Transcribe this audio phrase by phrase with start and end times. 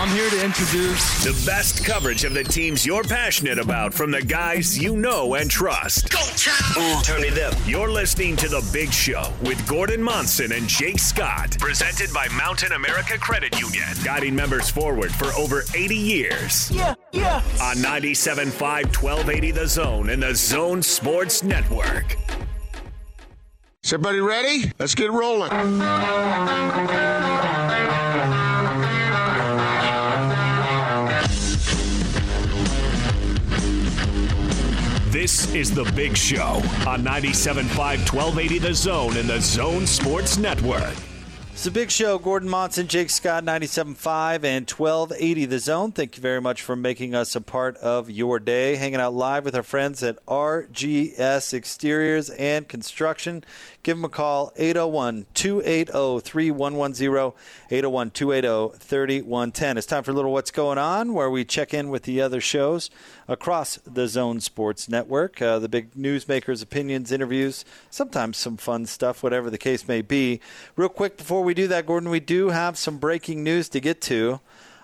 [0.00, 4.22] I'm here to introduce the best coverage of the teams you're passionate about from the
[4.22, 6.08] guys you know and trust.
[6.08, 6.18] Go,
[6.80, 7.54] Ooh, turn it up.
[7.66, 11.58] You're listening to The Big Show with Gordon Monson and Jake Scott.
[11.58, 13.84] Presented by Mountain America Credit Union.
[14.02, 16.70] Guiding members forward for over 80 years.
[16.70, 17.42] Yeah, yeah.
[17.60, 22.16] On 97.5, 1280 The Zone and The Zone Sports Network.
[23.84, 24.72] Is everybody ready?
[24.78, 25.50] Let's get rolling.
[35.20, 40.94] This is The Big Show on 97.5 1280 The Zone and The Zone Sports Network.
[41.52, 42.18] It's a big show.
[42.18, 45.92] Gordon Monson, Jake Scott, 97.5 and 1280 The Zone.
[45.92, 48.76] Thank you very much for making us a part of your day.
[48.76, 53.44] Hanging out live with our friends at RGS Exteriors and Construction.
[53.82, 57.32] Give them a call, 801 280 3110,
[57.70, 59.78] 801 280 3110.
[59.78, 62.42] It's time for a little What's Going On, where we check in with the other
[62.42, 62.90] shows
[63.26, 65.40] across the Zone Sports Network.
[65.40, 70.42] Uh, the big newsmakers' opinions, interviews, sometimes some fun stuff, whatever the case may be.
[70.76, 74.02] Real quick before we do that, Gordon, we do have some breaking news to get
[74.02, 74.40] to.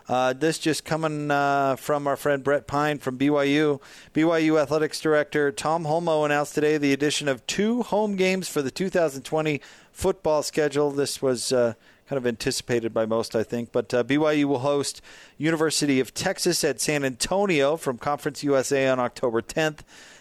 [0.09, 3.81] Uh, this just coming uh, from our friend Brett Pyne from BYU.
[4.15, 8.71] BYU Athletics Director Tom Holmoe announced today the addition of two home games for the
[8.71, 10.93] 2020 football schedule.
[10.93, 11.75] This was uh,
[12.09, 13.73] kind of anticipated by most, I think.
[13.73, 15.03] But uh, BYU will host
[15.39, 19.81] University of Texas at San Antonio from Conference USA on October 10th,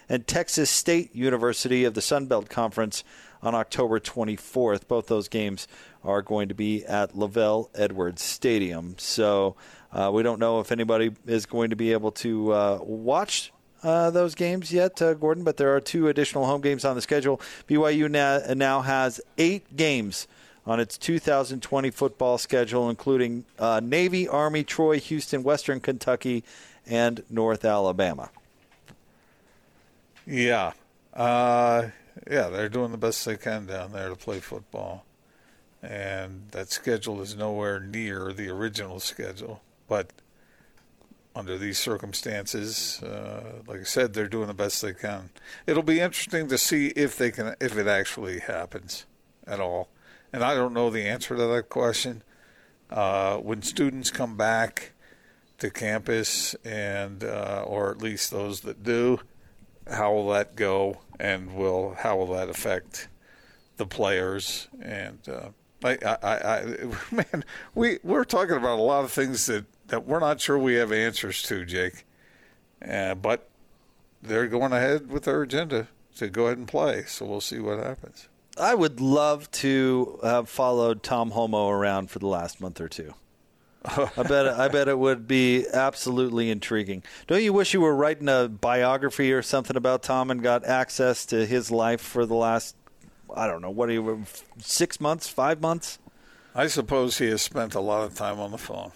[0.10, 3.04] and Texas State University of the Sun Belt Conference
[3.46, 4.88] on October 24th.
[4.88, 5.68] Both those games
[6.04, 8.96] are going to be at LaVell Edwards Stadium.
[8.98, 9.56] So
[9.92, 14.10] uh, we don't know if anybody is going to be able to uh, watch uh,
[14.10, 17.40] those games yet, uh, Gordon, but there are two additional home games on the schedule.
[17.68, 20.28] BYU now, now has eight games
[20.66, 26.44] on its 2020 football schedule, including uh, Navy, Army, Troy, Houston, Western Kentucky,
[26.88, 28.32] and North Alabama.
[30.26, 30.72] Yeah.
[32.30, 35.06] Yeah, they're doing the best they can down there to play football.
[35.84, 39.62] And that schedule is nowhere near the original schedule.
[39.88, 40.12] But
[41.36, 45.30] under these circumstances, uh, like I said, they're doing the best they can.
[45.68, 49.06] It'll be interesting to see if they can, if it actually happens
[49.46, 49.90] at all.
[50.32, 52.24] And I don't know the answer to that question.
[52.90, 54.94] Uh, when students come back
[55.58, 59.20] to campus, and uh, or at least those that do,
[59.90, 63.08] how will that go, and will how will that affect
[63.78, 64.68] the players?
[64.82, 65.50] And uh,
[65.84, 66.66] I, I, I,
[67.12, 70.76] man, we we're talking about a lot of things that that we're not sure we
[70.76, 72.06] have answers to, Jake.
[72.88, 73.50] Uh, but
[74.22, 77.04] they're going ahead with their agenda to go ahead and play.
[77.04, 78.28] So we'll see what happens.
[78.58, 83.14] I would love to have followed Tom Holmoe around for the last month or two.
[83.86, 87.04] I bet I bet it would be absolutely intriguing.
[87.28, 91.26] Don't you wish you were writing a biography or something about Tom and got access
[91.28, 92.76] to his life for the last
[93.36, 94.26] I don't know what are you
[94.60, 96.00] six months, five months?
[96.54, 98.92] I suppose he has spent a lot of time on the phone.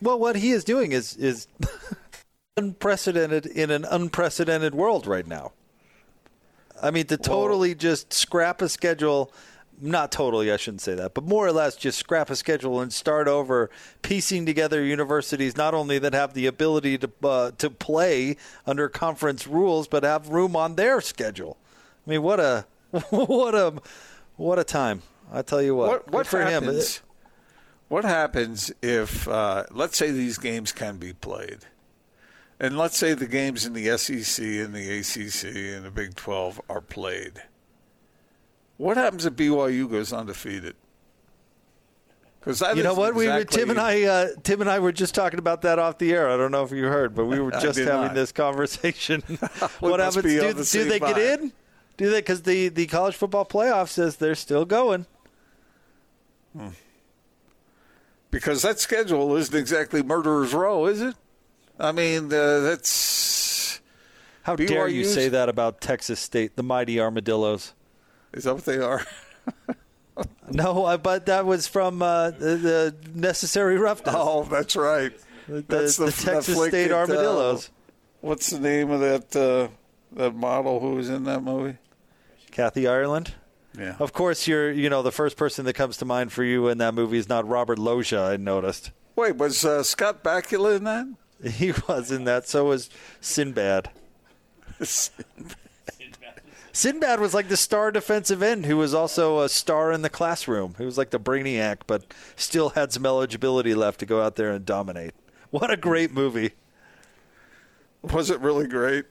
[0.00, 1.46] Well, what he is doing is is
[2.56, 5.52] unprecedented in an unprecedented world right now.
[6.82, 9.32] I mean, to totally just scrap a schedule,
[9.82, 12.92] not totally, I shouldn't say that, but more or less just scrap a schedule and
[12.92, 13.68] start over,
[14.02, 19.46] piecing together universities not only that have the ability to uh, to play under conference
[19.46, 21.58] rules, but have room on their schedule.
[22.06, 22.66] I mean, what a
[23.10, 23.74] what a
[24.36, 25.02] what a time!
[25.32, 25.88] I tell you what.
[25.88, 26.98] What, what for happens?
[26.98, 27.04] Him,
[27.92, 31.58] what happens if, uh, let's say, these games can be played?
[32.58, 36.58] And let's say the games in the SEC and the ACC and the Big 12
[36.70, 37.42] are played.
[38.82, 40.74] What happens if BYU goes undefeated?
[42.40, 45.14] Because you know what, exactly we Tim and I uh, Tim and I were just
[45.14, 46.28] talking about that off the air.
[46.28, 48.14] I don't know if you heard, but we were just having not.
[48.14, 49.20] this conversation.
[49.80, 50.24] what happens?
[50.24, 51.52] Do, do they get in?
[51.96, 52.18] Do they?
[52.18, 55.06] Because the the college football playoff says they're still going.
[56.56, 56.70] Hmm
[58.32, 61.14] because that schedule isn't exactly murderer's row, is it?
[61.78, 63.80] I mean, uh, that's.
[64.42, 64.68] How BYU's?
[64.68, 67.74] dare you say that about Texas State, the mighty armadillos?
[68.32, 69.04] Is that what they are?
[70.50, 74.14] no, but that was from uh, the, the, necessary roughness.
[74.16, 75.12] Oh, that's right.
[75.48, 77.68] The, that's the, the Texas State uh, armadillos.
[77.68, 77.70] Uh,
[78.20, 79.68] what's the name of that uh,
[80.12, 81.76] that model who was in that movie?
[82.50, 83.34] Kathy Ireland.
[83.78, 83.96] Yeah.
[83.98, 86.78] Of course, you're you know the first person that comes to mind for you in
[86.78, 88.22] that movie is not Robert Loggia.
[88.22, 88.90] I noticed.
[89.16, 91.06] Wait, was uh, Scott Bakula in that?
[91.42, 92.46] He was in that.
[92.46, 92.88] So was
[93.20, 93.90] Sinbad.
[94.80, 95.56] Sinbad.
[96.72, 100.74] Sinbad was like the star defensive end who was also a star in the classroom.
[100.78, 102.04] He was like the brainiac, but
[102.34, 105.14] still had some eligibility left to go out there and dominate.
[105.50, 106.52] What a great movie!
[108.02, 109.04] Was it really great?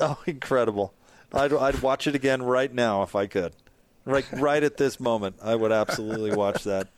[0.00, 0.94] Oh, incredible!
[1.32, 3.52] I'd, I'd watch it again right now if I could.
[4.06, 6.88] Like right at this moment, I would absolutely watch that.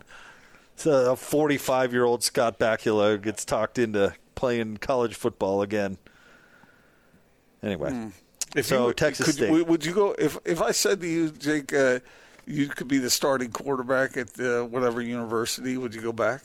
[0.74, 5.98] It's a 45 year old Scott Bakula gets talked into playing college football again.
[7.62, 7.90] Anyway.
[7.90, 8.08] Hmm.
[8.56, 9.66] If So, you, Texas could, State.
[9.66, 12.00] Would, you go if if I said to you, Jake, uh,
[12.46, 15.76] you could be the starting quarterback at uh, whatever university?
[15.76, 16.42] Would you go back?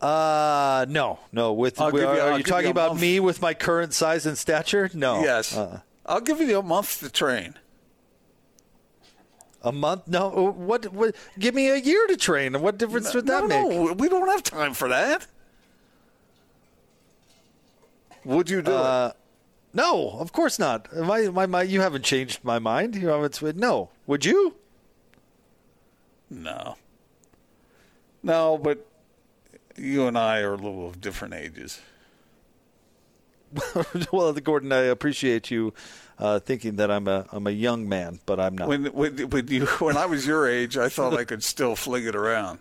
[0.00, 1.52] Uh, no, no.
[1.52, 3.00] With we- are, you- are you you talking a about month.
[3.00, 4.88] me with my current size and stature?
[4.94, 5.22] No.
[5.22, 5.56] yes.
[5.56, 7.54] Uh, I'll give you a month to train.
[9.62, 10.06] a month?
[10.06, 10.30] No.
[10.30, 11.16] Uh, What, what?
[11.38, 12.60] Give me a year to train.
[12.62, 13.76] What difference would that no, make?
[13.76, 15.26] no, we don't have time for that.
[18.24, 19.12] Would you do Uh,
[19.72, 20.94] no, of course not.
[20.94, 22.96] My, my, my, you haven't changed my mind.
[22.96, 23.56] You haven't.
[23.56, 23.90] No.
[24.06, 24.54] Would you?
[26.30, 26.76] No.
[28.22, 28.86] No, but
[29.76, 31.80] you and I are a little of different ages.
[34.12, 35.72] well, Gordon, I appreciate you
[36.18, 38.68] uh, thinking that I'm a I'm a young man, but I'm not.
[38.68, 42.06] When when when you when I was your age, I thought I could still fling
[42.06, 42.58] it around.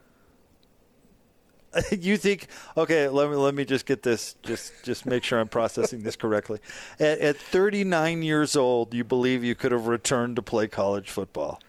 [1.91, 5.47] you think okay let me let me just get this just just make sure i'm
[5.47, 6.59] processing this correctly.
[6.99, 11.59] At, at 39 years old you believe you could have returned to play college football?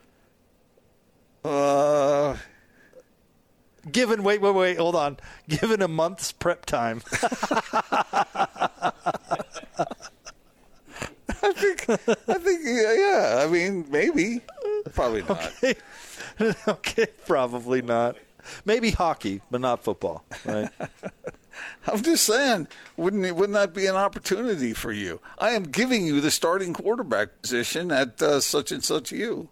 [1.45, 2.37] Uh,
[3.91, 5.19] given wait wait wait hold on.
[5.49, 7.03] Given a month's prep time.
[11.41, 13.45] I think I think yeah, yeah.
[13.45, 14.41] I mean, maybe,
[14.93, 15.53] probably not.
[15.63, 15.75] Okay,
[16.69, 18.17] okay probably not
[18.65, 20.71] maybe hockey but not football right
[21.89, 25.21] I'm just saying, wouldn't it, wouldn't that be an opportunity for you?
[25.39, 29.49] I am giving you the starting quarterback position at uh, such and such you.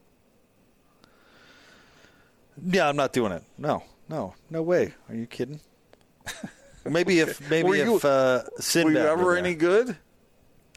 [2.64, 5.60] yeah i'm not doing it no no no way are you kidding
[6.84, 8.42] maybe if maybe Were you- if uh
[8.76, 9.96] Were you ever any good?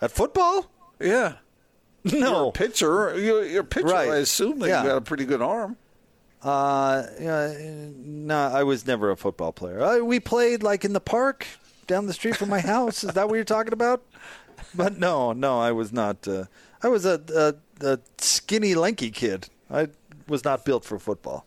[0.01, 0.69] at football
[0.99, 1.33] Yeah.
[2.03, 3.19] You're no a pitcher.
[3.19, 3.87] You're, you're a pitcher.
[3.87, 4.09] Right.
[4.09, 4.83] I assume that Yeah.
[4.83, 5.75] you got a pretty good arm.
[6.41, 9.81] Uh, no, I was never a football player.
[9.81, 11.45] Uh, we played like in the park
[11.87, 13.03] down the street from my house.
[13.03, 14.03] Is that what you're talking about?
[14.73, 16.27] But no, no, I was not.
[16.27, 16.45] Uh,
[16.81, 17.21] I was a,
[17.81, 19.49] a, a skinny, lanky kid.
[19.69, 19.87] I
[20.27, 21.45] was not built for football.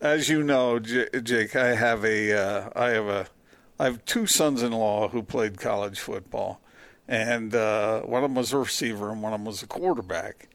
[0.00, 3.26] As you know, J- Jake, I have a, uh, I have a,
[3.78, 6.60] I have two sons-in-law who played college football,
[7.06, 10.48] and uh, one of them was a receiver and one of them was a quarterback.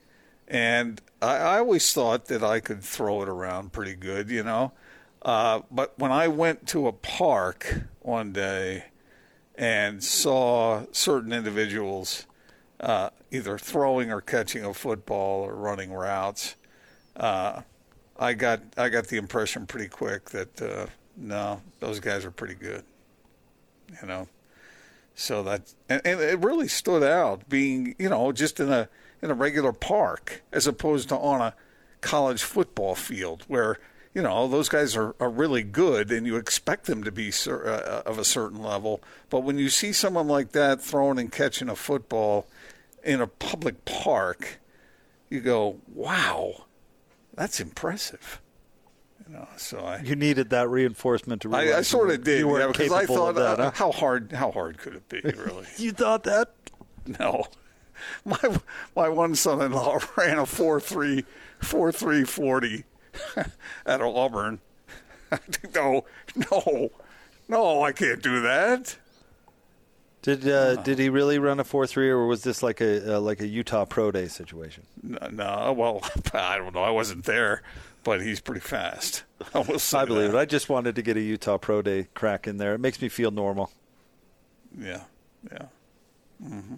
[0.47, 4.71] And I, I always thought that I could throw it around pretty good, you know.
[5.21, 8.85] Uh, but when I went to a park one day
[9.55, 12.27] and saw certain individuals
[12.79, 16.55] uh, either throwing or catching a football or running routes,
[17.15, 17.61] uh,
[18.17, 20.85] I got I got the impression pretty quick that uh,
[21.17, 22.83] no, those guys are pretty good.
[24.01, 24.27] You know,
[25.15, 28.89] so that and, and it really stood out being you know just in a
[29.25, 31.53] in a regular park as opposed to on a
[32.01, 33.79] college football field where
[34.13, 37.67] you know those guys are, are really good and you expect them to be cer-
[37.67, 39.01] uh, of a certain level
[39.31, 42.45] but when you see someone like that throwing and catching a football
[43.03, 44.59] in a public park
[45.29, 46.65] you go wow
[47.33, 48.39] that's impressive
[49.27, 52.23] you know so i You needed that reinforcement to realize I, I sort you of
[52.23, 53.59] did, You yeah, I thought, of that.
[53.59, 53.71] uh, huh?
[53.73, 55.65] how hard, how hard could it be, really?
[55.77, 56.53] You thought that?
[57.19, 57.45] no,
[58.25, 58.57] my
[58.95, 61.25] my one son-in-law ran a four three
[61.59, 62.83] four three forty
[63.85, 64.59] at Auburn.
[65.73, 66.05] no,
[66.51, 66.91] no,
[67.47, 68.97] no, I can't do that.
[70.21, 73.19] Did uh, did he really run a four three, or was this like a uh,
[73.19, 74.83] like a Utah pro day situation?
[75.03, 76.01] No, no, well,
[76.33, 76.81] I don't know.
[76.81, 77.61] I wasn't there,
[78.03, 79.23] but he's pretty fast.
[79.53, 80.37] I I believe that.
[80.37, 80.41] it.
[80.41, 82.73] I just wanted to get a Utah pro day crack in there.
[82.73, 83.69] It makes me feel normal.
[84.75, 85.03] Yeah,
[85.51, 85.65] yeah.
[86.41, 86.75] hmm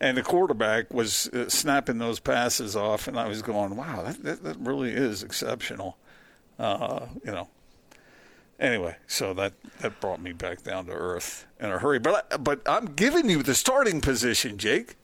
[0.00, 4.22] And the quarterback was uh, snapping those passes off, and I was going, "Wow, that
[4.22, 5.98] that, that really is exceptional."
[6.58, 7.48] Uh, you know.
[8.58, 11.98] Anyway, so that that brought me back down to earth in a hurry.
[11.98, 14.96] But I, but I'm giving you the starting position, Jake.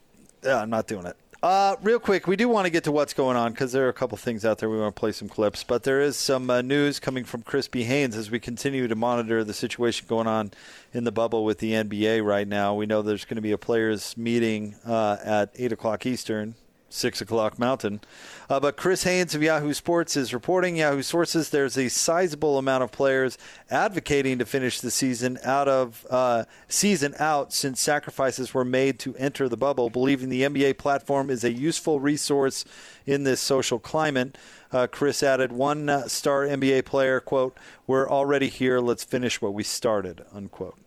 [0.42, 1.16] Yeah, I'm not doing it.
[1.42, 3.90] Uh, real quick, we do want to get to what's going on because there are
[3.90, 4.70] a couple things out there.
[4.70, 7.84] We want to play some clips, but there is some uh, news coming from Crispy
[7.84, 10.52] Haynes as we continue to monitor the situation going on
[10.94, 12.74] in the bubble with the NBA right now.
[12.74, 16.54] We know there's going to be a players' meeting uh, at eight o'clock Eastern
[16.88, 18.00] 6 o'clock Mountain.
[18.48, 22.84] Uh, but Chris Haynes of Yahoo Sports is reporting Yahoo sources there's a sizable amount
[22.84, 23.36] of players
[23.70, 29.16] advocating to finish the season out of uh, season out since sacrifices were made to
[29.16, 32.64] enter the bubble, believing the NBA platform is a useful resource
[33.04, 34.38] in this social climate.
[34.72, 38.80] Uh, Chris added one uh, star NBA player, quote, "We're already here.
[38.80, 40.78] Let's finish what we started," unquote.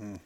[0.00, 0.20] Mm.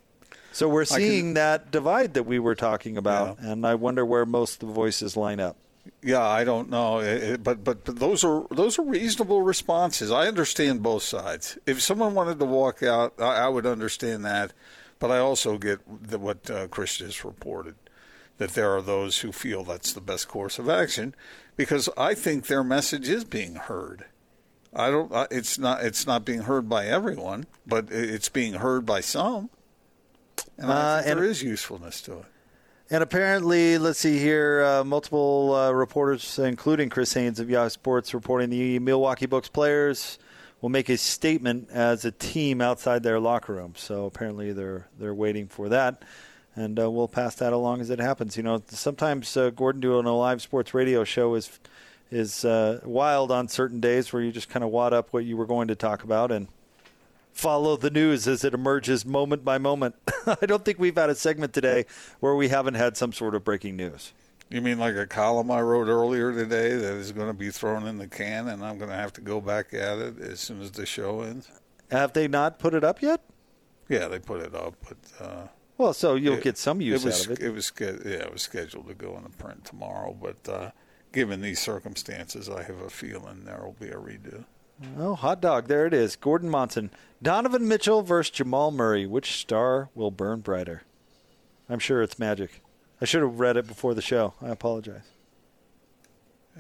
[0.61, 3.52] So we're seeing can, that divide that we were talking about, yeah.
[3.52, 5.57] and I wonder where most of the voices line up.
[6.02, 10.11] Yeah, I don't know, it, but, but but those are those are reasonable responses.
[10.11, 11.57] I understand both sides.
[11.64, 14.52] If someone wanted to walk out, I, I would understand that,
[14.99, 17.76] but I also get the, what uh, Chris just reported
[18.37, 21.14] that there are those who feel that's the best course of action
[21.57, 24.05] because I think their message is being heard.
[24.75, 25.11] I don't.
[25.31, 25.83] It's not.
[25.83, 29.49] It's not being heard by everyone, but it's being heard by some.
[30.59, 32.25] And, uh, and there is usefulness to it.
[32.93, 38.13] And apparently, let's see here, uh, multiple uh, reporters, including Chris Haynes of Yahoo Sports,
[38.13, 40.19] reporting the Milwaukee Bucks players
[40.61, 43.75] will make a statement as a team outside their locker room.
[43.77, 46.03] So apparently, they're they're waiting for that,
[46.57, 48.37] and uh, we'll pass that along as it happens.
[48.37, 51.61] You know, sometimes uh, Gordon doing a live sports radio show is
[52.11, 55.37] is uh, wild on certain days where you just kind of wad up what you
[55.37, 56.49] were going to talk about and
[57.33, 59.95] follow the news as it emerges moment by moment.
[60.27, 61.87] I don't think we've had a segment today
[62.21, 64.13] where we haven't had some sort of breaking news.
[64.49, 67.87] You mean like a column I wrote earlier today that is going to be thrown
[67.87, 70.61] in the can and I'm going to have to go back at it as soon
[70.61, 71.49] as the show ends?
[71.91, 73.21] Have they not put it up yet?
[73.89, 75.47] Yeah, they put it up, but uh,
[75.79, 77.45] well, so you'll it, get some use was, out of it.
[77.45, 80.71] It was yeah, it was scheduled to go in the print tomorrow, but uh,
[81.13, 84.45] given these circumstances, I have a feeling there will be a redo.
[84.99, 85.69] Oh, hot dog.
[85.69, 86.17] There it is.
[86.17, 86.91] Gordon Monson.
[87.23, 89.07] Donovan Mitchell versus Jamal Murray.
[89.07, 90.83] Which star will burn brighter?
[91.69, 92.63] I'm sure it's magic.
[93.01, 94.35] I should have read it before the show.
[94.43, 95.11] I apologize.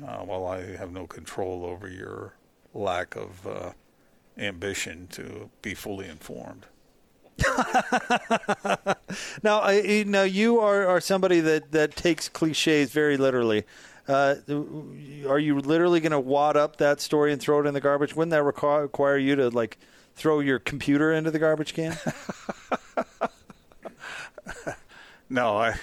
[0.02, 2.34] Uh, well, I have no control over your
[2.72, 3.72] lack of uh,
[4.38, 6.66] ambition to be fully informed.
[9.42, 13.64] now, I, you know, you are, are somebody that, that takes cliches very literally.
[14.10, 14.34] Uh,
[15.28, 18.16] are you literally going to wad up that story and throw it in the garbage?
[18.16, 19.78] Wouldn't that require you to like
[20.16, 21.96] throw your computer into the garbage can?
[25.30, 25.76] no, I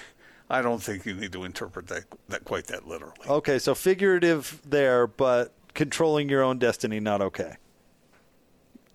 [0.50, 3.16] I don't think you need to interpret that, that quite that literally.
[3.26, 7.56] Okay, so figurative there, but controlling your own destiny not okay.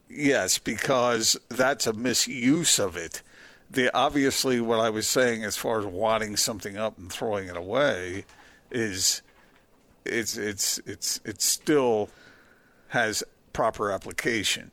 [0.08, 3.24] Yes, because that's a misuse of it.
[3.68, 7.58] The obviously what I was saying as far as wadding something up and throwing it
[7.58, 8.26] away
[8.74, 9.22] is
[10.06, 12.10] it's it's it's it still
[12.90, 14.72] has proper application.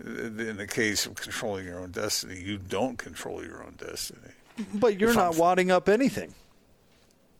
[0.00, 4.32] In the case of controlling your own destiny, you don't control your own destiny.
[4.74, 6.34] But you're if not I'm, wadding up anything.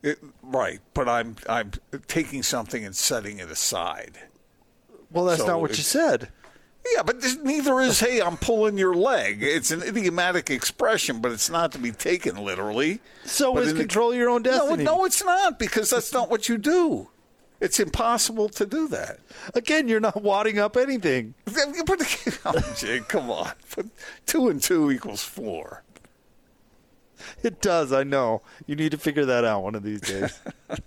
[0.02, 1.72] It, right, but I'm I'm
[2.06, 4.18] taking something and setting it aside.
[5.10, 6.28] Well, that's so not what you said.
[6.92, 9.42] Yeah, but this, neither is, hey, I'm pulling your leg.
[9.42, 13.00] It's an idiomatic expression, but it's not to be taken literally.
[13.24, 14.84] So but is control the, your own destiny.
[14.84, 17.08] No, no, it's not, because that's not what you do.
[17.60, 19.20] It's impossible to do that.
[19.54, 21.34] Again, you're not wadding up anything.
[21.46, 21.54] But,
[22.44, 23.52] oh, Jake, come on.
[23.74, 23.86] But
[24.26, 25.82] two and two equals four.
[27.42, 28.42] It does, I know.
[28.66, 30.38] You need to figure that out one of these days.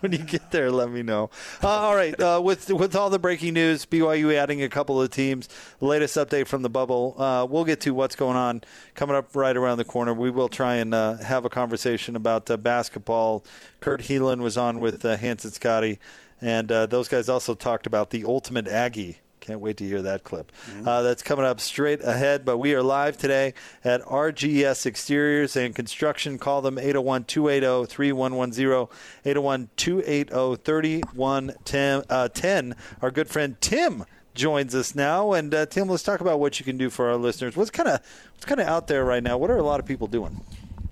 [0.00, 1.30] when you get there, let me know.
[1.62, 5.10] Uh, all right, uh, with with all the breaking news, BYU adding a couple of
[5.10, 5.48] teams.
[5.80, 7.14] Latest update from the bubble.
[7.20, 8.62] Uh, we'll get to what's going on
[8.94, 10.14] coming up right around the corner.
[10.14, 13.44] We will try and uh, have a conversation about uh, basketball.
[13.80, 15.98] Kurt Helin was on with uh, Hanson Scotty,
[16.40, 20.52] and those guys also talked about the ultimate Aggie can't wait to hear that clip.
[20.70, 20.86] Mm-hmm.
[20.86, 22.44] Uh, that's coming up straight ahead.
[22.44, 26.36] But we are live today at RGS Exteriors and Construction.
[26.36, 28.88] Call them 801 280 3110,
[29.24, 32.76] 801 280 3110.
[33.00, 35.32] Our good friend Tim joins us now.
[35.32, 37.56] And uh, Tim, let's talk about what you can do for our listeners.
[37.56, 38.00] What's kind of
[38.34, 39.38] what's kind of out there right now?
[39.38, 40.42] What are a lot of people doing?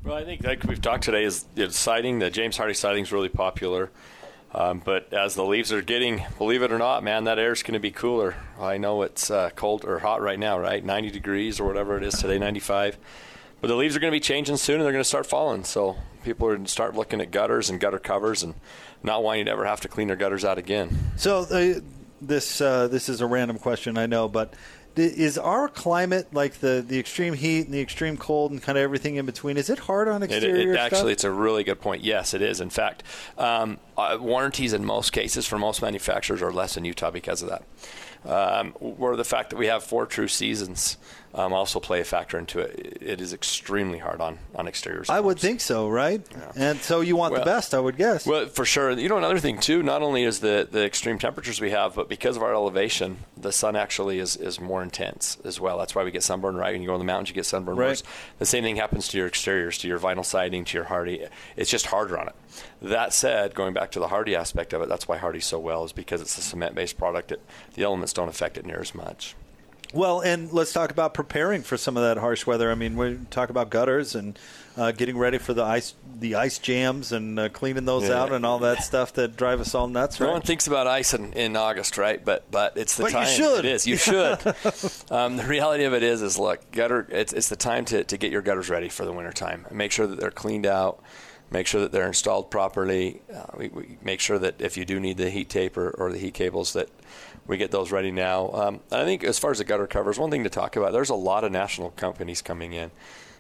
[0.03, 2.21] Well, I think like we've talked today is you know, siding.
[2.21, 3.91] The James Hardie siding is really popular.
[4.55, 7.63] Um, but as the leaves are getting, believe it or not, man, that air is
[7.63, 8.37] going to be cooler.
[8.59, 10.83] I know it's uh, cold or hot right now, right?
[10.83, 12.97] 90 degrees or whatever it is today, 95.
[13.61, 15.65] But the leaves are going to be changing soon, and they're going to start falling.
[15.65, 18.55] So people are going to start looking at gutters and gutter covers, and
[19.03, 21.13] not wanting to ever have to clean their gutters out again.
[21.17, 21.81] So uh,
[22.21, 24.55] this uh, this is a random question, I know, but
[24.99, 28.83] is our climate like the, the extreme heat and the extreme cold and kind of
[28.83, 29.57] everything in between?
[29.57, 30.73] Is it hard on exterior?
[30.73, 32.03] It, it actually, it's a really good point.
[32.03, 32.61] Yes, it is.
[32.61, 33.03] In fact,
[33.39, 37.49] um, uh, warranties in most cases for most manufacturers are less in Utah because of
[37.49, 37.63] that.
[38.25, 40.97] Um, or the fact that we have four true seasons
[41.37, 42.99] um, also play a factor into it.
[43.01, 45.11] It is extremely hard on on exteriors.
[45.11, 46.27] I would think so, right?
[46.31, 46.53] Yeah.
[46.57, 48.27] And so you want well, the best, I would guess.
[48.27, 48.91] Well, for sure.
[48.93, 49.83] You know, another thing too.
[49.83, 53.53] Not only is the the extreme temperatures we have, but because of our elevation, the
[53.53, 55.79] sun actually is is more intense as well.
[55.79, 56.57] That's why we get sunburn.
[56.57, 57.89] Right when you go in the mountains, you get sunburn right.
[57.89, 58.03] worse.
[58.39, 61.29] The same thing happens to your exteriors, to your vinyl siding, to your Hardie.
[61.57, 62.35] It's just harder on it.
[62.81, 65.85] That said, going back to the Hardie aspect of it, that's why Hardie's so well
[65.85, 67.33] is because it's a cement-based product.
[67.33, 67.43] It,
[67.75, 69.35] the elements don't affect it near as much.
[69.93, 72.71] Well, and let's talk about preparing for some of that harsh weather.
[72.71, 74.39] I mean, we talk about gutters and
[74.77, 78.21] uh, getting ready for the ice, the ice jams, and uh, cleaning those yeah.
[78.21, 80.21] out, and all that stuff that drive us all nuts.
[80.21, 80.27] Right?
[80.27, 82.23] No one thinks about ice in, in August, right?
[82.23, 83.27] But but it's the but time.
[83.27, 83.65] You should.
[83.65, 83.87] It is.
[83.87, 84.39] You should.
[85.11, 87.07] um, the reality of it is, is look, gutter.
[87.11, 89.67] It's it's the time to, to get your gutters ready for the winter time.
[89.71, 91.03] Make sure that they're cleaned out
[91.51, 93.23] make sure that they're installed properly.
[93.33, 96.13] Uh, we, we, make sure that if you do need the heat tape or, or
[96.13, 96.89] the heat cables, that
[97.47, 98.51] we get those ready now.
[98.53, 100.93] Um, I think as far as the gutter covers, one thing to talk about.
[100.93, 102.91] There's a lot of national companies coming in.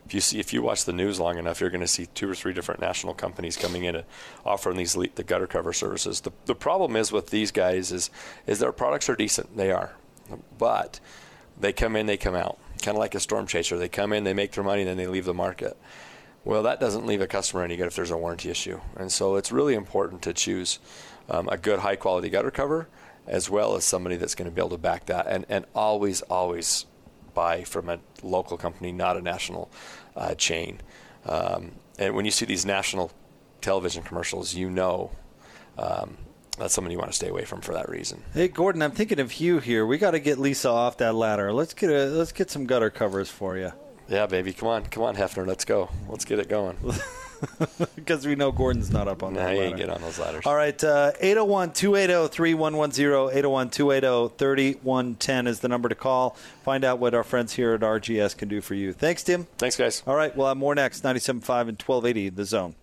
[0.06, 2.30] If you see, if you watch the news long enough, you're going to see two
[2.30, 4.04] or three different national companies coming in and
[4.44, 6.20] offering these the gutter cover services.
[6.20, 8.10] The, the problem is with these guys is
[8.46, 9.56] is their products are decent.
[9.56, 9.96] They are,
[10.58, 11.00] but
[11.58, 13.76] they come in, they come out, kind of like a storm chaser.
[13.78, 15.76] They come in, they make their money, then they leave the market.
[16.46, 18.80] Well, that doesn't leave a customer any good if there's a warranty issue.
[18.94, 20.78] And so it's really important to choose
[21.28, 22.86] um, a good, high quality gutter cover
[23.26, 25.26] as well as somebody that's going to be able to back that.
[25.26, 26.86] And, and always, always
[27.34, 29.72] buy from a local company, not a national
[30.14, 30.78] uh, chain.
[31.24, 33.10] Um, and when you see these national
[33.60, 35.10] television commercials, you know
[35.76, 36.16] um,
[36.58, 38.22] that's someone you want to stay away from for that reason.
[38.32, 39.84] Hey Gordon, I'm thinking of you here.
[39.84, 41.52] We got to get Lisa off that ladder.
[41.52, 43.72] Let's get a, let's get some gutter covers for you.
[44.08, 44.52] Yeah, baby.
[44.52, 44.84] Come on.
[44.86, 45.46] Come on, Hefner.
[45.46, 45.88] Let's go.
[46.08, 46.76] Let's get it going.
[47.96, 49.62] because we know Gordon's not up on that ladder.
[49.62, 50.46] ain't get on those ladders.
[50.46, 50.82] All right.
[50.82, 53.36] Uh, 801 280 3110.
[53.38, 56.36] 801 280 3110 is the number to call.
[56.64, 58.92] Find out what our friends here at RGS can do for you.
[58.92, 59.46] Thanks, Tim.
[59.58, 60.02] Thanks, guys.
[60.06, 60.34] All right.
[60.36, 62.74] We'll have more next 97.5 and 1280, The Zone.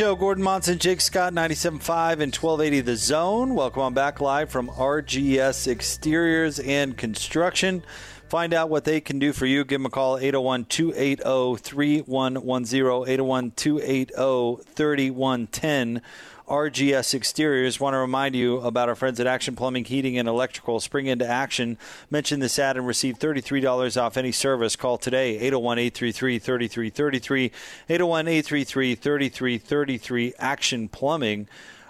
[0.00, 3.54] Show, Gordon Monson, Jake Scott, 97.5 and 1280 The Zone.
[3.54, 7.82] Welcome on back live from RGS Exteriors and Construction.
[8.30, 9.62] Find out what they can do for you.
[9.62, 16.02] Give them a call, 801 280 3110, 801 280 3110
[16.50, 17.78] RGS Exteriors.
[17.78, 20.80] Want to remind you about our friends at Action Plumbing, Heating, and Electrical.
[20.80, 21.78] Spring into action.
[22.10, 24.74] Mention this ad and receive $33 off any service.
[24.74, 27.44] Call today, 801 833 3333.
[27.88, 30.34] 801 833 3333.
[30.40, 31.46] Action Plumbing.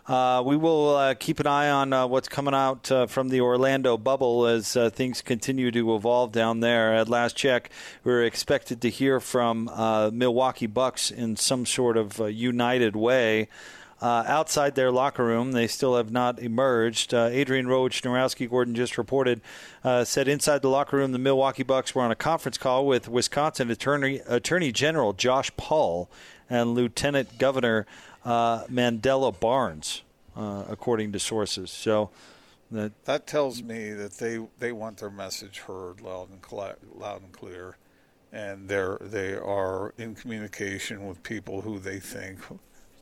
[0.06, 3.40] Uh, we will uh, keep an eye on uh, what's coming out uh, from the
[3.40, 6.94] Orlando bubble as uh, things continue to evolve down there.
[6.94, 7.70] At last check,
[8.04, 13.48] we are expected to hear from uh, Milwaukee Bucks in some sort of united way
[14.00, 15.52] uh, outside their locker room.
[15.52, 17.12] They still have not emerged.
[17.12, 19.40] Uh, Adrian Wojnarowski Gordon just reported
[19.84, 23.08] uh, said inside the locker room, the Milwaukee Bucks were on a conference call with
[23.08, 26.10] Wisconsin Attorney Attorney General Josh Kaul
[26.48, 27.86] and Lieutenant Governor
[28.24, 30.02] uh, Mandela Barnes,
[30.36, 31.70] uh, according to sources.
[31.70, 32.10] So.
[32.72, 36.40] That, that tells me that they, they want their message heard loud and
[36.94, 37.78] loud and clear,
[38.30, 42.38] and they're they are in communication with people who they think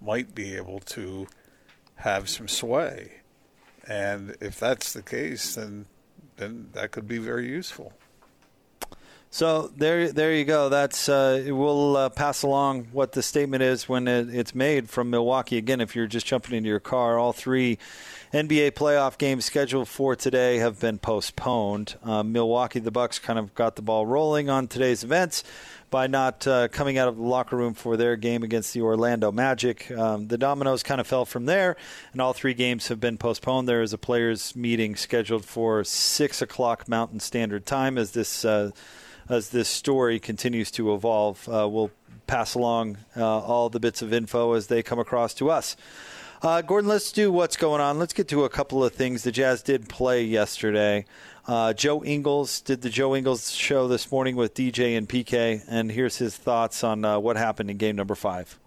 [0.01, 1.27] might be able to
[1.97, 3.13] have some sway.
[3.87, 5.87] And if that's the case, then
[6.37, 7.93] then that could be very useful.
[9.31, 10.71] So there, there you go.
[10.71, 15.11] That's uh, we'll uh, pass along what the statement is when it, it's made from
[15.11, 15.59] Milwaukee.
[15.59, 17.79] Again, if you're just jumping into your car, all three
[18.33, 21.97] NBA playoff games scheduled for today have been postponed.
[22.03, 25.45] Uh, Milwaukee, the Bucks, kind of got the ball rolling on today's events
[25.90, 29.33] by not uh, coming out of the locker room for their game against the Orlando
[29.33, 29.90] Magic.
[29.90, 31.77] Um, the dominoes kind of fell from there,
[32.12, 33.68] and all three games have been postponed.
[33.68, 38.70] There is a players' meeting scheduled for six o'clock Mountain Standard Time as this uh,
[39.29, 41.48] as this story continues to evolve.
[41.48, 41.90] Uh, we'll
[42.27, 45.77] pass along uh, all the bits of info as they come across to us.
[46.40, 47.98] Uh, Gordon, let's do what's going on.
[47.98, 49.24] Let's get to a couple of things.
[49.24, 51.05] The Jazz did play yesterday.
[51.48, 55.90] Uh, Joe Ingles did the Joe Ingles show this morning with DJ and PK, and
[55.90, 58.61] here's his thoughts on uh, what happened in game number five.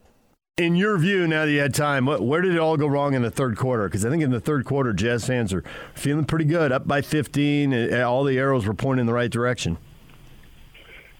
[0.58, 3.14] In your view, now that you had time, what, where did it all go wrong
[3.14, 3.88] in the third quarter?
[3.88, 5.64] Because I think in the third quarter, Jazz fans are
[5.96, 9.32] feeling pretty good, up by 15, and all the arrows were pointing in the right
[9.32, 9.78] direction.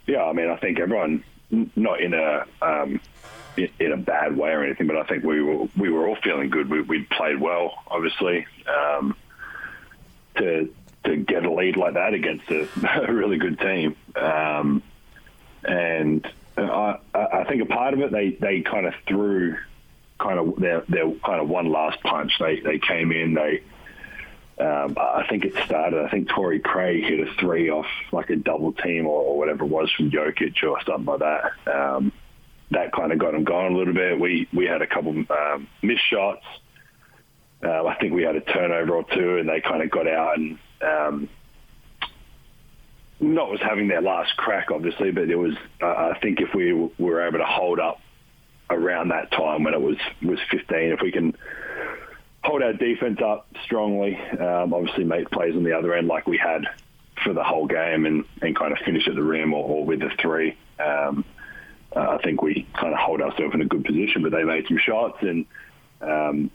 [0.06, 1.24] Yeah, I mean, I think everyone,
[1.78, 3.00] not in a um,
[3.58, 6.50] in a bad way or anything, but I think we were we were all feeling
[6.50, 6.70] good.
[6.70, 8.46] We we played well, obviously.
[8.68, 9.16] Um,
[10.38, 12.68] to to get a lead like that against a,
[13.08, 14.84] a really good team, um,
[15.64, 19.58] and I, I think a part of it they they kind of threw
[20.20, 22.34] kind of their their kind of one last punch.
[22.40, 23.64] They they came in they.
[24.60, 26.06] Um, I think it started.
[26.06, 29.64] I think Torrey Craig hit a three off like a double team or, or whatever
[29.64, 31.52] it was from Jokic or something like that.
[31.66, 32.12] Um,
[32.72, 34.20] that kind of got them going a little bit.
[34.20, 36.44] We we had a couple um, missed shots.
[37.64, 40.38] Uh, I think we had a turnover or two, and they kind of got out
[40.38, 41.30] and um,
[43.20, 45.56] not was having their last crack, obviously, but it was.
[45.82, 48.00] Uh, I think if we were able to hold up
[48.70, 51.36] around that time when it was was 15, if we can
[52.44, 56.38] hold our defense up strongly, um, obviously make plays on the other end like we
[56.38, 56.64] had
[57.24, 60.00] for the whole game, and, and kind of finish at the rim or, or with
[60.00, 60.58] the three.
[60.80, 61.24] Um,
[61.96, 64.78] I think we kind of hold ourselves in a good position, but they made some
[64.78, 65.46] shots, and
[66.02, 66.52] um,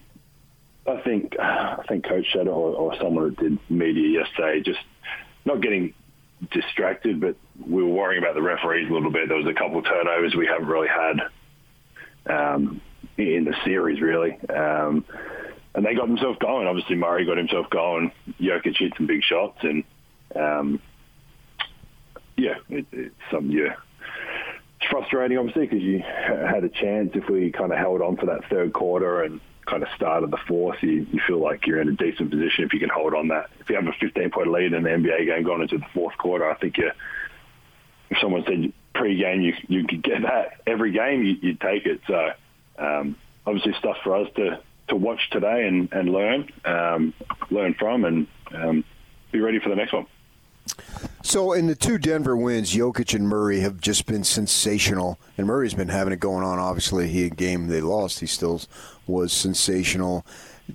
[0.86, 4.80] I think I think Coach it, or, or someone that did media yesterday, just
[5.44, 5.94] not getting
[6.50, 9.28] distracted, but we were worrying about the referees a little bit.
[9.28, 11.20] There was a couple of turnovers we haven't really had
[12.26, 12.80] um,
[13.16, 14.38] in the series, really.
[14.48, 15.04] Um,
[15.74, 16.66] and they got themselves going.
[16.66, 18.10] Obviously, Murray got himself going.
[18.40, 19.84] Jokic hit some big shots, and
[20.34, 20.80] um,
[22.36, 23.76] yeah, it, it's something yeah,
[24.90, 28.48] frustrating, obviously, because you had a chance if we kind of held on for that
[28.50, 30.82] third quarter and kind of started the fourth.
[30.82, 33.50] You, you feel like you're in a decent position if you can hold on that.
[33.60, 36.16] If you have a 15 point lead in the NBA game going into the fourth
[36.18, 36.90] quarter, I think you.
[38.08, 42.00] If someone said pre-game you you could get that every game, you, would take it.
[42.06, 42.30] So
[42.78, 47.14] um, obviously stuff for us to to watch today and and learn um,
[47.50, 48.84] learn from and um,
[49.32, 50.06] be ready for the next one.
[51.22, 55.18] So, in the two Denver wins, Jokic and Murray have just been sensational.
[55.36, 56.58] And Murray's been having it going on.
[56.58, 58.60] Obviously, he a game they lost, he still
[59.06, 60.24] was sensational.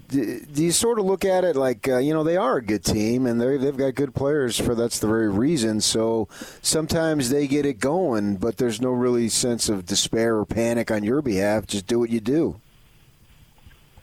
[0.08, 2.62] Do, do you sort of look at it like uh, you know they are a
[2.62, 5.82] good team and they they've got good players for that's the very reason.
[5.82, 6.30] So
[6.62, 11.04] sometimes they get it going, but there's no really sense of despair or panic on
[11.04, 11.68] your behalf.
[11.68, 12.62] Just do what you do.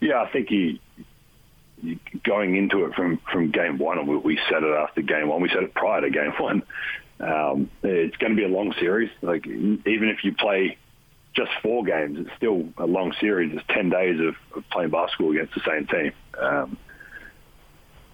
[0.01, 0.81] Yeah, I think he
[2.25, 5.49] going into it from, from game one, and we, said it after game one, we
[5.49, 6.63] said it prior to game one.
[7.21, 9.11] Um, it's going to be a long series.
[9.23, 10.79] Like even if you play
[11.35, 13.53] just four games, it's still a long series.
[13.55, 16.13] It's ten days of, of playing basketball against the same team.
[16.39, 16.77] Um,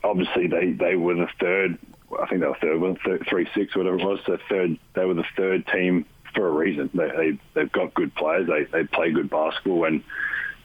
[0.02, 1.78] obviously, they, they were the third.
[2.20, 4.20] I think they were third, third three six, whatever it was.
[4.26, 4.78] The third.
[4.94, 6.90] They were the third team for a reason.
[6.94, 8.48] They, they they've got good players.
[8.48, 10.02] They they play good basketball, and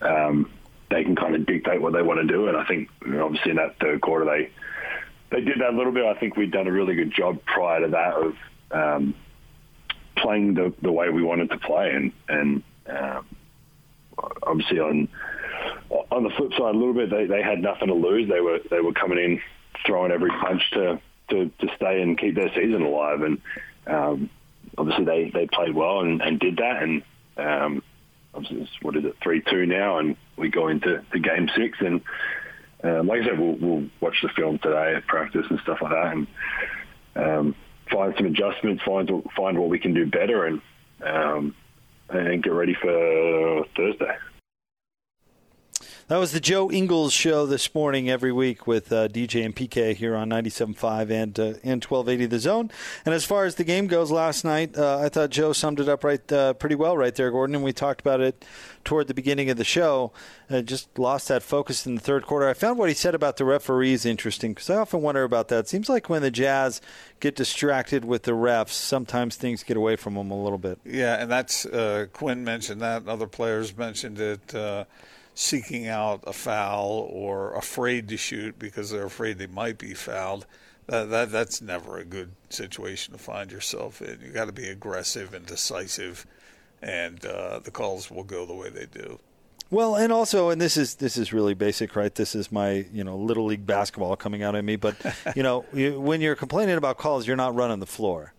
[0.00, 0.50] um,
[0.90, 2.48] they can kind of dictate what they want to do.
[2.48, 4.50] And I think obviously in that third quarter they
[5.30, 6.04] they did that a little bit.
[6.04, 8.34] I think we'd done a really good job prior to that of
[8.72, 9.14] um,
[10.16, 13.26] playing the the way we wanted to play, and and um,
[14.42, 15.08] obviously on
[16.10, 18.28] on the flip side a little bit they, they had nothing to lose.
[18.28, 19.40] They were they were coming in
[19.86, 21.00] throwing every punch to
[21.30, 23.40] to, to stay and keep their season alive, and
[23.86, 24.30] um,
[24.76, 27.02] obviously they, they played well and, and did that, and
[27.36, 27.82] um,
[28.34, 32.00] obviously what is it three two now, and we go into the game six, and
[32.82, 36.12] um, like I said, we'll, we'll watch the film today practice and stuff like that,
[36.12, 36.26] and
[37.16, 37.54] um,
[37.90, 40.60] find some adjustments, find find what we can do better, and
[41.04, 41.54] um,
[42.08, 44.16] and get ready for Thursday.
[46.10, 49.94] That was the Joe Ingles show this morning every week with uh, DJ and PK
[49.94, 52.68] here on 97.5 and, uh, and 1280 The Zone.
[53.06, 55.88] And as far as the game goes last night, uh, I thought Joe summed it
[55.88, 57.54] up right uh, pretty well right there, Gordon.
[57.54, 58.44] And we talked about it
[58.82, 60.10] toward the beginning of the show.
[60.50, 62.48] Uh, just lost that focus in the third quarter.
[62.48, 65.60] I found what he said about the referees interesting because I often wonder about that.
[65.60, 66.80] It seems like when the Jazz
[67.20, 70.80] get distracted with the refs, sometimes things get away from them a little bit.
[70.84, 73.06] Yeah, and that's uh, Quinn mentioned that.
[73.06, 74.52] Other players mentioned it
[75.40, 80.46] seeking out a foul or afraid to shoot because they're afraid they might be fouled.
[80.86, 84.20] That, that that's never a good situation to find yourself in.
[84.20, 86.26] You got to be aggressive and decisive,
[86.82, 89.18] and uh, the calls will go the way they do.
[89.70, 92.14] Well, and also, and this is this is really basic, right?
[92.14, 94.76] This is my you know little league basketball coming out of me.
[94.76, 94.96] But
[95.36, 98.34] you know, you, when you're complaining about calls, you're not running the floor.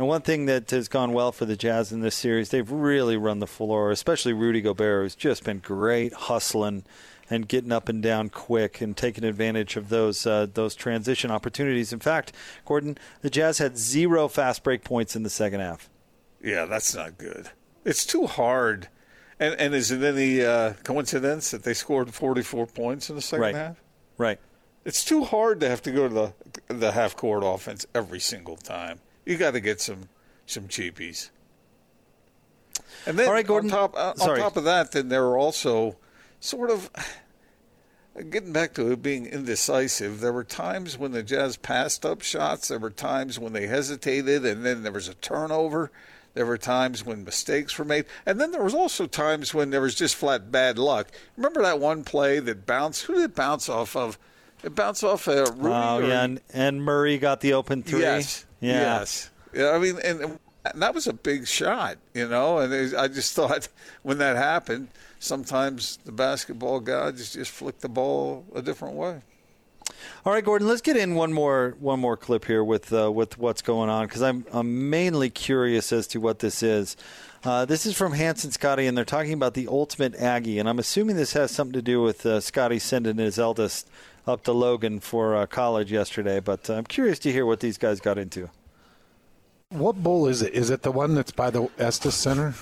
[0.00, 3.18] And one thing that has gone well for the Jazz in this series, they've really
[3.18, 6.84] run the floor, especially Rudy Gobert, who's just been great hustling
[7.28, 11.92] and getting up and down quick and taking advantage of those uh, those transition opportunities.
[11.92, 12.32] In fact,
[12.64, 15.90] Gordon, the Jazz had zero fast break points in the second half.
[16.42, 17.50] Yeah, that's not good.
[17.84, 18.88] It's too hard.
[19.38, 23.42] And and is it any uh, coincidence that they scored 44 points in the second
[23.42, 23.54] right.
[23.54, 23.82] half?
[24.16, 24.38] Right.
[24.86, 28.56] It's too hard to have to go to the the half court offense every single
[28.56, 29.00] time.
[29.24, 30.08] You got to get some
[30.46, 31.30] some cheapies.
[33.06, 33.70] And then All right, Gordon.
[33.70, 34.40] on top uh, on Sorry.
[34.40, 35.96] top of that, then there were also
[36.40, 36.90] sort of
[38.30, 40.20] getting back to it being indecisive.
[40.20, 42.68] There were times when the Jazz passed up shots.
[42.68, 45.90] There were times when they hesitated, and then there was a turnover.
[46.34, 49.80] There were times when mistakes were made, and then there was also times when there
[49.80, 51.08] was just flat bad luck.
[51.36, 53.02] Remember that one play that bounced?
[53.04, 54.16] Who did it bounce off of?
[54.62, 55.74] It bounced off uh, Rudy.
[55.74, 58.00] Oh yeah, and, and Murray got the open three.
[58.00, 58.44] Yes.
[58.60, 58.98] Yeah.
[58.98, 59.30] Yes.
[59.52, 62.58] Yeah, I mean, and, and that was a big shot, you know.
[62.58, 63.68] And it, I just thought
[64.02, 69.20] when that happened, sometimes the basketball gods just flick the ball a different way.
[70.24, 70.68] All right, Gordon.
[70.68, 74.06] Let's get in one more one more clip here with uh, with what's going on
[74.06, 76.96] because I'm I'm mainly curious as to what this is.
[77.42, 80.78] Uh, this is from Hanson Scotty, and they're talking about the ultimate Aggie, and I'm
[80.78, 83.88] assuming this has something to do with uh, Scotty sending his eldest
[84.26, 86.40] up to Logan for uh, college yesterday.
[86.40, 88.48] But uh, I'm curious to hear what these guys got into.
[89.70, 90.52] What bowl is it?
[90.52, 92.54] Is it the one that's by the Estes Center?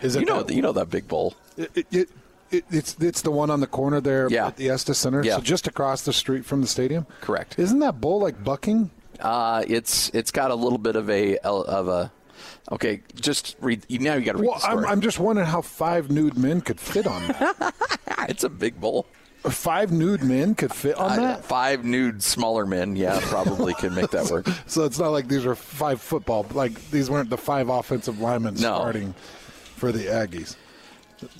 [0.00, 1.34] Is it You know, that- you know that big bowl.
[1.58, 2.08] It, it,
[2.50, 4.46] it, it's it's the one on the corner there Yeah.
[4.46, 5.22] at the Estes Center.
[5.22, 5.36] Yeah.
[5.36, 7.06] So just across the street from the stadium.
[7.20, 7.58] Correct.
[7.58, 8.90] Isn't that bowl like bucking?
[9.20, 12.10] Uh, it's it's got a little bit of a of a.
[12.72, 13.84] Okay, just read.
[13.90, 14.84] Now you got to read Well, the I'm.
[14.86, 17.74] I'm just wondering how five nude men could fit on that.
[18.30, 19.06] it's a big bowl.
[19.44, 21.44] Five nude men could fit on Uh, that.
[21.44, 24.46] five nude smaller men, yeah, probably could make that work.
[24.66, 26.46] So it's not like these are five football.
[26.52, 28.60] Like these weren't the five offensive linemen No.
[28.60, 29.14] starting
[29.76, 30.56] for the Aggies.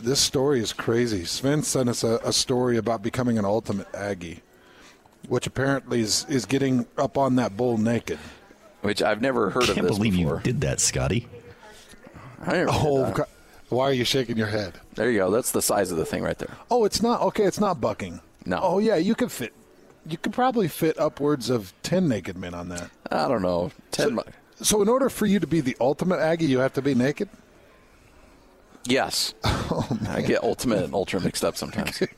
[0.01, 1.25] This story is crazy.
[1.25, 4.43] Sven sent us a, a story about becoming an ultimate Aggie,
[5.29, 8.19] which apparently is, is getting up on that bull naked.
[8.81, 10.37] Which I've never heard I Can't of this believe before.
[10.37, 11.29] you did that, Scotty.
[12.43, 13.15] I never did Oh, that.
[13.15, 13.27] God.
[13.69, 14.75] Why are you shaking your head?
[14.95, 15.31] There you go.
[15.31, 16.57] That's the size of the thing right there.
[16.71, 17.45] Oh, it's not okay.
[17.45, 18.21] It's not bucking.
[18.47, 18.61] No.
[18.63, 19.53] Oh yeah, you could fit.
[20.07, 22.91] You could probably fit upwards of ten naked men on that.
[23.11, 23.71] I don't know.
[23.91, 24.15] Ten.
[24.15, 24.23] mi-
[24.63, 27.29] So in order for you to be the ultimate Aggie, you have to be naked.
[28.85, 29.35] yes.
[29.71, 32.01] Oh, I get ultimate and ultra mixed up sometimes.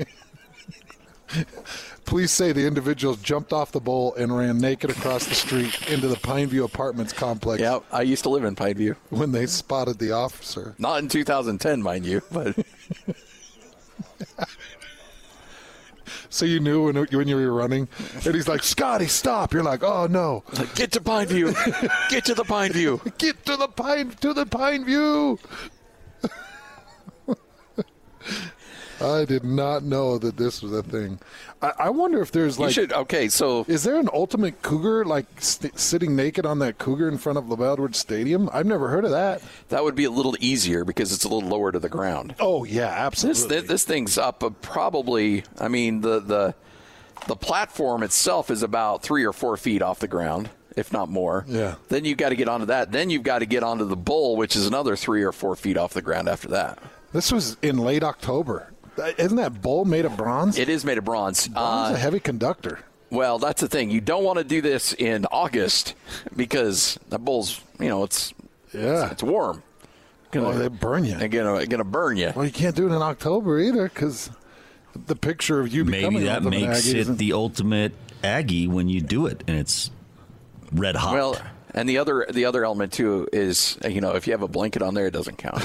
[2.05, 6.09] Police say the individuals jumped off the bowl and ran naked across the street into
[6.09, 8.97] the Pineview Apartments complex yeah, I used to live in Pineview.
[9.11, 10.75] when they spotted the officer.
[10.79, 12.57] Not in 2010, mind you, but
[16.33, 17.89] So you knew when, when you were running,
[18.25, 21.53] and he's like, "Scotty, stop!" You're like, "Oh no, like, get to Pineview.
[22.09, 23.03] get to the Pineview.
[23.19, 25.39] get to the pine to the Pineview."
[29.01, 31.19] I did not know that this was a thing.
[31.63, 32.93] I, I wonder if there's You like, should.
[32.93, 37.19] Okay, so is there an ultimate cougar like st- sitting naked on that cougar in
[37.19, 38.49] front of LaVell Edwards Stadium?
[38.53, 39.43] I've never heard of that.
[39.69, 42.35] that would be a little easier because it's a little lower to the ground.
[42.41, 43.61] Oh yeah, This absolutely.
[43.61, 45.45] this thing's up uh, probably.
[45.59, 46.55] I mean the the
[47.27, 51.45] the platform itself is about three or four feet off the ground, if not more.
[51.47, 51.75] Yeah.
[51.89, 52.93] Then you've got to get onto that.
[52.93, 55.77] Then you've got to get onto the bowl, which is another three or four feet
[55.77, 56.79] off the ground after that.
[57.13, 58.73] This was in late October.
[58.99, 60.59] Uh, Isn't that bowl made of bronze?
[60.59, 61.49] It is made of bronze.
[61.49, 62.81] Bronze Uh, a heavy conductor.
[63.11, 63.91] well, that's the thing.
[63.91, 65.95] You don't want to do this in August
[66.37, 68.33] because the bowl's, you know, it's
[68.73, 69.11] Yeah.
[69.11, 69.63] it's warm.
[70.35, 71.17] Oh, they burn you.
[71.17, 72.33] They're gonna gonna burn you.
[72.37, 74.31] Well, you can't do it in October either because
[75.07, 78.89] the picture of you becoming Maybe that makes Aggie it isn't- the ultimate Aggie when
[78.89, 79.91] you do it, and it's
[80.73, 81.15] red hot.
[81.15, 81.37] Well,
[81.75, 84.83] and the other the other element too is you know if you have a blanket
[84.83, 85.63] on there, it doesn't count.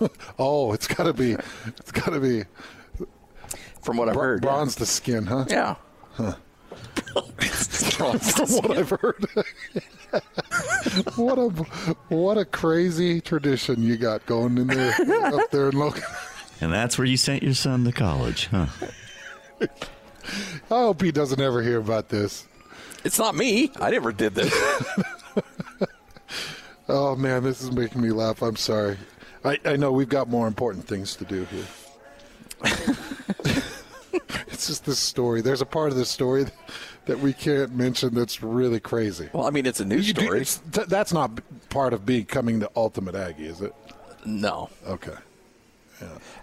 [0.38, 1.32] Oh, it's got to be.
[1.66, 2.44] It's got to be
[3.82, 4.50] From what I've br- heard, yeah.
[4.50, 5.44] bronze the skin, huh?
[5.48, 5.74] Yeah.
[6.12, 6.34] Huh.
[7.18, 9.24] From what I've heard.
[11.16, 11.48] what a
[12.14, 14.94] what a crazy tradition you got going in there
[15.34, 16.04] up there in Logan.
[16.60, 18.66] and that's where you sent your son to college, huh?
[19.60, 19.68] I
[20.68, 22.46] hope he doesn't ever hear about this.
[23.04, 23.72] It's not me.
[23.80, 24.54] I never did this.
[26.90, 28.40] Oh man, this is making me laugh.
[28.40, 28.96] I'm sorry.
[29.44, 31.66] I, I know we've got more important things to do here.
[34.48, 35.42] it's just this story.
[35.42, 36.46] There's a part of this story
[37.04, 39.28] that we can't mention that's really crazy.
[39.34, 40.44] well, I mean, it's a news do- story.
[40.72, 43.74] th- that's not part of becoming the ultimate Aggie, is it?
[44.24, 44.70] No.
[44.86, 45.14] Okay.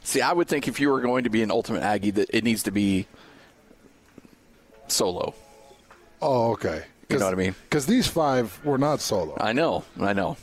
[0.03, 2.43] See, I would think if you were going to be an ultimate Aggie, that it
[2.43, 3.07] needs to be
[4.87, 5.33] solo.
[6.21, 6.83] Oh, okay.
[7.09, 7.55] You know what I mean?
[7.63, 9.37] Because these five were not solo.
[9.39, 10.37] I know, I know,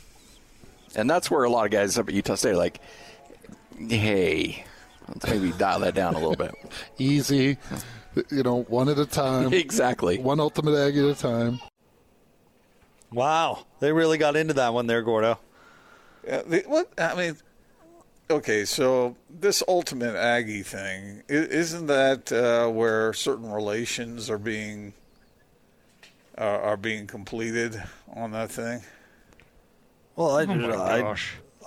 [0.94, 2.80] and that's where a lot of guys up at Utah State are like,
[3.76, 4.64] "Hey,
[5.08, 6.54] Let's maybe dial that down a little bit.
[6.98, 7.58] Easy,
[8.30, 9.52] you know, one at a time.
[9.52, 10.18] exactly.
[10.18, 11.60] One ultimate Aggie at a time.
[13.12, 15.38] Wow, they really got into that one there, Gordo.
[16.26, 17.36] Yeah, the, what I mean,
[18.30, 24.94] okay, so this ultimate Aggie thing isn't that uh, where certain relations are being
[26.38, 27.82] are, are being completed
[28.14, 28.82] on that thing?
[30.16, 31.14] Well, I, oh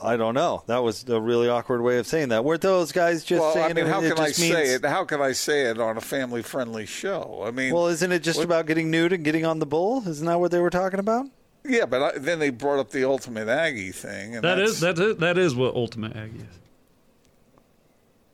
[0.02, 0.64] I, I don't know.
[0.68, 2.44] That was a really awkward way of saying that.
[2.46, 4.54] Weren't those guys just well, saying I mean, it, how it can I just say
[4.54, 4.86] means- it?
[4.86, 7.44] How can I say it on a family-friendly show?
[7.46, 10.08] I mean, Well, isn't it just what- about getting nude and getting on the bull?
[10.08, 11.26] Isn't that what they were talking about?
[11.68, 14.80] Yeah, but I, then they brought up the ultimate Aggie thing, and That that's, is
[14.82, 16.60] that is that is what Ultimate Aggie is.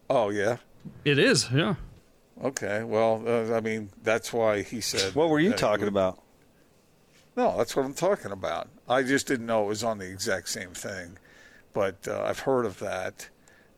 [0.10, 0.58] Oh yeah.
[1.06, 1.76] It is, yeah.
[2.44, 2.84] Okay.
[2.84, 5.14] Well, uh, I mean, that's why he said.
[5.16, 6.20] What were you talking would- about?
[7.38, 8.68] No, that's what I'm talking about.
[8.90, 11.18] I just didn't know it was on the exact same thing,
[11.74, 13.30] but uh, I've heard of that.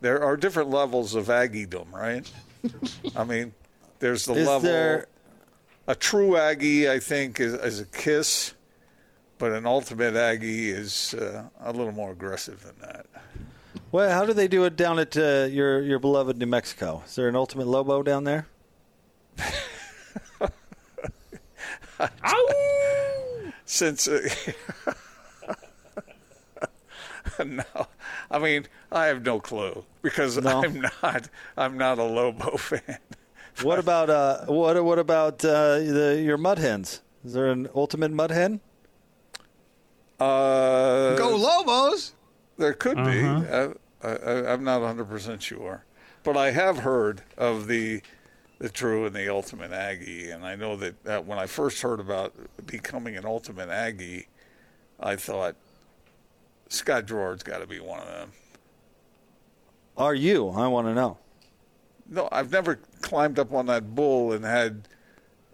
[0.01, 2.29] There are different levels of Aggiedom, right?
[3.15, 3.53] I mean,
[3.99, 4.61] there's the Is level.
[4.61, 5.07] there-
[5.87, 8.53] A true Aggie, I think, is, is a kiss,
[9.37, 13.05] but an ultimate Aggie is uh, a little more aggressive than that.
[13.91, 17.03] Well, how do they do it down at uh, your your beloved New Mexico?
[17.05, 18.47] Is there an ultimate Lobo down there?
[23.65, 24.27] Since uh,
[27.45, 27.63] no,
[28.29, 30.63] I mean, I have no clue because No?
[30.63, 31.29] I'm not.
[31.57, 32.99] I'm not a Lobo fan.
[33.61, 37.01] What about uh, what what about uh, the, your mud hens?
[37.25, 38.59] Is there an ultimate mud hen?
[40.19, 42.13] Uh, Go Lobos!
[42.57, 43.23] There could be.
[43.23, 43.69] I,
[44.03, 45.85] I, I'm not 100 percent sure,
[46.23, 48.01] but I have heard of the
[48.63, 51.99] the true and the ultimate Aggie, and I know that, that when I first heard
[51.99, 52.33] about
[52.65, 54.27] becoming an ultimate Aggie,
[55.01, 55.57] I thought
[56.69, 58.31] Scott Garrard's got to be one of them.
[59.97, 60.47] Are you?
[60.47, 61.17] I want to know.
[62.09, 64.87] No, I've never climbed up on that bull and had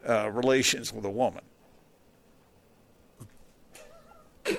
[0.08, 1.42] uh, relations with a woman.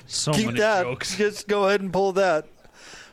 [0.07, 0.83] So Keep many that.
[0.83, 1.17] jokes.
[1.17, 2.49] Just go ahead and pull that.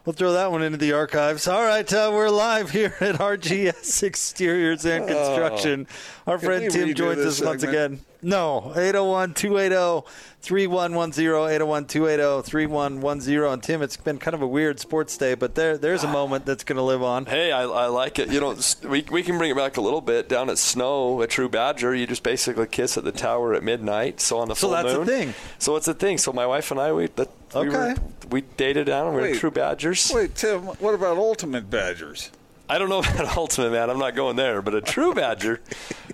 [0.07, 1.49] We'll throw that one into the archives.
[1.49, 5.85] All right, uh, we're live here at RGS Exteriors and Construction.
[6.25, 6.37] Our Oh.
[6.37, 7.99] Friend Tim joins us once again.
[8.21, 10.07] No, 801 280
[10.41, 13.43] 3110, 801 280 3110.
[13.53, 16.45] And Tim, it's been kind of a weird sports day, but there, there's a moment
[16.45, 17.25] that's going to live on.
[17.25, 18.29] Hey, I, I like it.
[18.31, 20.27] You know, we, we can bring it back a little bit.
[20.29, 24.19] Down at Snow, a true Badger, you just basically kiss at the tower at midnight.
[24.21, 25.33] So on the So full that's a thing.
[25.59, 26.17] So it's a thing.
[26.17, 28.01] So my wife and I, we that, we, were, Okay.
[28.29, 29.07] we dated down.
[29.07, 30.11] and We were true Badgers.
[30.13, 32.31] Wait, Tim, what about ultimate Badgers?
[32.69, 33.89] I don't know about Ultimate Man.
[33.89, 34.61] I'm not going there.
[34.61, 35.61] But a true Badger,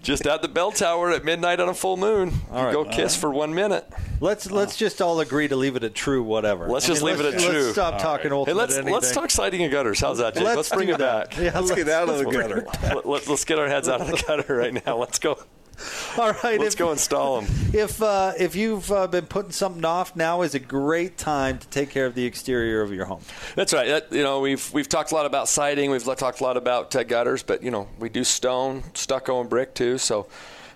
[0.02, 2.32] just at the bell tower at midnight on a full moon.
[2.52, 2.74] All right.
[2.74, 3.92] Go kiss for one minute.
[4.20, 6.68] Let's let's just all agree to leave it at true, whatever.
[6.68, 7.62] Let's I just mean, leave it let's- at true.
[7.62, 8.94] Let's stop talking Hey, ultimate let's anything.
[8.94, 10.00] let's talk siding and gutters.
[10.00, 10.44] How's that, Jake?
[10.44, 11.38] Let's Let's, bring it back.
[11.38, 12.66] Yeah, Let's get out of the gutter.
[12.84, 14.98] Let, let, us get our heads out of the gutter right now.
[14.98, 15.38] Let's go.
[16.18, 17.54] All right, Let's if, go install them.
[17.74, 21.68] if uh, if you've uh, been putting something off, now is a great time to
[21.68, 23.22] take care of the exterior of your home.
[23.56, 23.88] That's right.
[23.88, 25.92] That, you know, we've we've talked a lot about siding.
[25.92, 29.50] We've talked a lot about uh, gutters, but you know, we do stone, stucco, and
[29.50, 29.98] brick too.
[29.98, 30.28] So,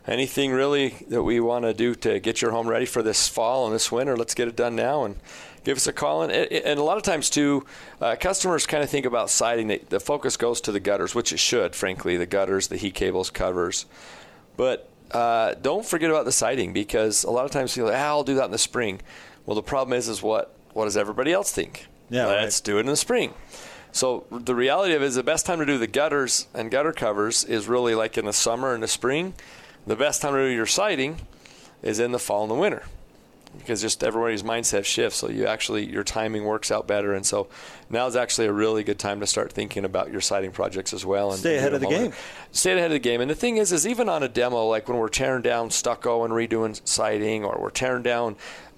[0.08, 3.66] anything really that we want to do to get your home ready for this fall
[3.66, 5.16] and this winter, let's get it done now and
[5.64, 6.24] give us a call.
[6.24, 7.66] And, and a lot of times too,
[8.02, 9.68] uh, customers kind of think about siding.
[9.68, 12.94] They, the focus goes to the gutters, which it should, frankly, the gutters, the heat
[12.94, 13.86] cables, covers.
[14.58, 18.24] But uh, don't forget about the siding because a lot of times people, ah, I'll
[18.24, 19.02] do that in the spring.
[19.46, 21.88] Well, the problem is, is what what does everybody else think?
[22.10, 23.34] Yeah, let's do it in the spring.
[23.92, 26.92] So the reality of it is the best time to do the gutters and gutter
[26.92, 29.34] covers is really like in the summer and the spring.
[29.88, 31.22] The best time to do your siding
[31.82, 32.84] is in the fall and the winter
[33.58, 35.18] because just everybody's mindset shifts.
[35.18, 37.48] So you actually your timing works out better, and so
[37.90, 41.06] now is actually a really good time to start thinking about your siding projects as
[41.06, 41.32] well.
[41.32, 42.14] And Stay ahead of the game.
[42.52, 43.22] Stay ahead of the game.
[43.22, 46.24] And the thing is, is even on a demo, like when we're tearing down stucco
[46.24, 48.36] and redoing siding, or we're tearing down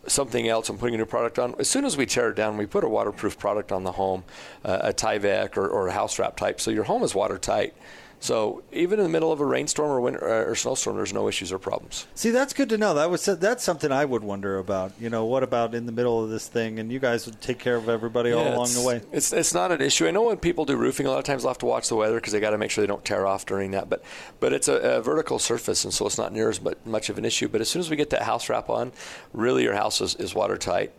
[0.08, 1.56] something else and putting a new product on.
[1.60, 4.24] As soon as we tear it down, we put a waterproof product on the home,
[4.64, 7.76] uh, a Tyvek or, or a house wrap type, so your home is watertight.
[8.22, 11.30] So even in the middle of a rainstorm or winter uh, or snowstorm, there's no
[11.30, 12.06] issues or problems.
[12.16, 12.94] See, that's good to know.
[12.94, 14.92] That was that's something I would wonder about.
[15.00, 17.60] You know, what about in the middle of this thing, and you guys would take
[17.60, 19.02] care of everybody all along the way.
[19.14, 20.06] It's it's not an issue.
[20.06, 21.96] I know when people do roofing, a lot of times they'll have to watch the
[21.96, 23.90] weather because they got to make sure they don't tear off during that.
[23.90, 24.04] But
[24.42, 27.18] but it's a, a vertical surface, and so it's not near as mu- much of
[27.18, 27.48] an issue.
[27.48, 28.92] But as soon as we get that house wrap on,
[29.32, 30.92] really your house is, is watertight.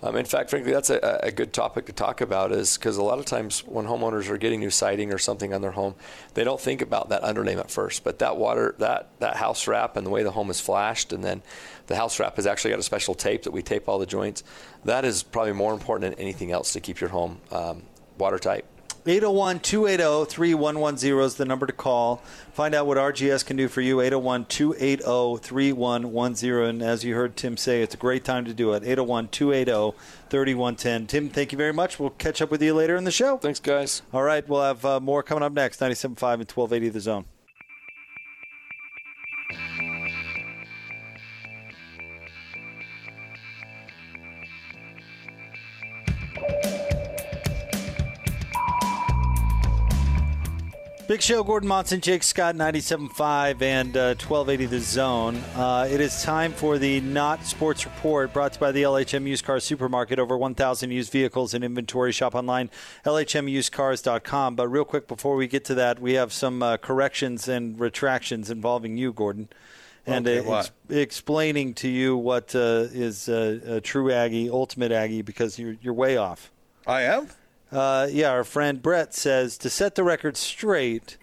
[0.00, 3.02] Um, in fact, frankly, that's a, a good topic to talk about, is because a
[3.02, 5.96] lot of times when homeowners are getting new siding or something on their home,
[6.34, 8.04] they don't think about that underlayment at first.
[8.04, 11.24] But that water, that that house wrap, and the way the home is flashed, and
[11.24, 11.42] then
[11.88, 14.44] the house wrap has actually got a special tape that we tape all the joints.
[14.84, 17.82] That is probably more important than anything else to keep your home um,
[18.18, 18.64] watertight.
[19.06, 22.16] 801 280 3110 is the number to call.
[22.52, 24.00] Find out what RGS can do for you.
[24.00, 26.68] 801 280 3110.
[26.68, 28.82] And as you heard Tim say, it's a great time to do it.
[28.82, 29.96] 801 280
[30.28, 31.06] 3110.
[31.06, 31.98] Tim, thank you very much.
[31.98, 33.38] We'll catch up with you later in the show.
[33.38, 34.02] Thanks, guys.
[34.12, 37.24] All right, we'll have uh, more coming up next 97.5 and 1280 The Zone.
[51.18, 55.34] Big Show, Gordon Monson, Jake Scott, 97.5 and uh, 1280 The Zone.
[55.56, 59.26] Uh, it is time for the Not Sports Report brought to you by the LHM
[59.26, 60.20] Used Car Supermarket.
[60.20, 62.12] Over 1,000 used vehicles in inventory.
[62.12, 62.70] Shop online,
[63.04, 64.54] LHMUsedCars.com.
[64.54, 68.48] But real quick, before we get to that, we have some uh, corrections and retractions
[68.48, 69.48] involving you, Gordon.
[70.06, 70.70] And Okay, uh, what?
[70.88, 75.94] explaining to you what uh, is uh, a true Aggie, ultimate Aggie, because you're, you're
[75.94, 76.52] way off.
[76.86, 77.26] I am?
[77.70, 81.18] Uh, yeah, our friend Brett says to set the record straight,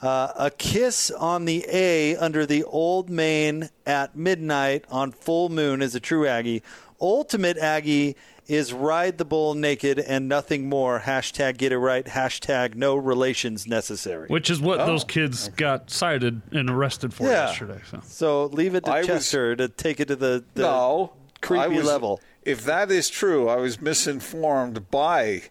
[0.00, 5.82] uh, a kiss on the A under the old main at midnight on full moon
[5.82, 6.62] is a true Aggie.
[7.00, 11.00] Ultimate Aggie is ride the bull naked and nothing more.
[11.00, 12.06] Hashtag get it right.
[12.06, 14.26] Hashtag no relations necessary.
[14.28, 17.48] Which is what those kids got cited and arrested for Yeah.
[17.48, 17.80] yesterday.
[17.90, 18.00] So.
[18.06, 21.12] So leave it to I was- Chester to take it to the, the no.
[21.40, 22.20] creepy was- level.
[22.44, 25.42] If that is true, I was misinformed by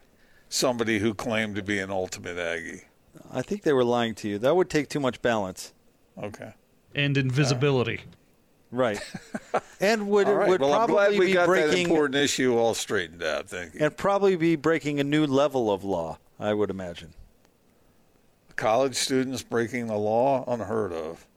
[0.50, 2.82] somebody who claimed to be an ultimate Aggie.
[3.32, 4.38] I think they were lying to you.
[4.40, 5.74] That would take too much balance.
[6.22, 6.54] Okay.
[6.96, 8.02] And invisibility.
[8.72, 9.00] Right.
[9.80, 10.50] And would All right.
[10.50, 13.48] would well, I'm probably glad we be got that breaking important issue all straightened out.
[13.48, 13.80] Thank you.
[13.86, 17.14] and probably be breaking a new level of law, I would imagine.
[18.56, 21.28] College students breaking the law, unheard of.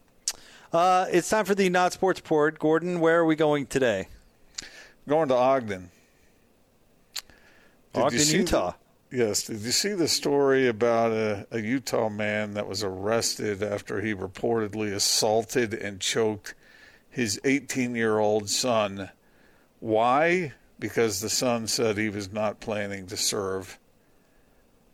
[0.72, 2.58] Uh, it's time for the Not Sports port.
[2.58, 4.08] Gordon, where are we going today?
[5.06, 5.90] Going to Ogden.
[7.14, 7.22] Did
[7.96, 8.72] you Ogden, the- Utah.
[9.10, 9.44] Yes.
[9.44, 14.14] Did you see the story about a, a Utah man that was arrested after he
[14.14, 16.54] reportedly assaulted and choked
[17.08, 19.10] his 18 year old son?
[19.80, 20.52] Why?
[20.78, 23.78] Because the son said he was not planning to serve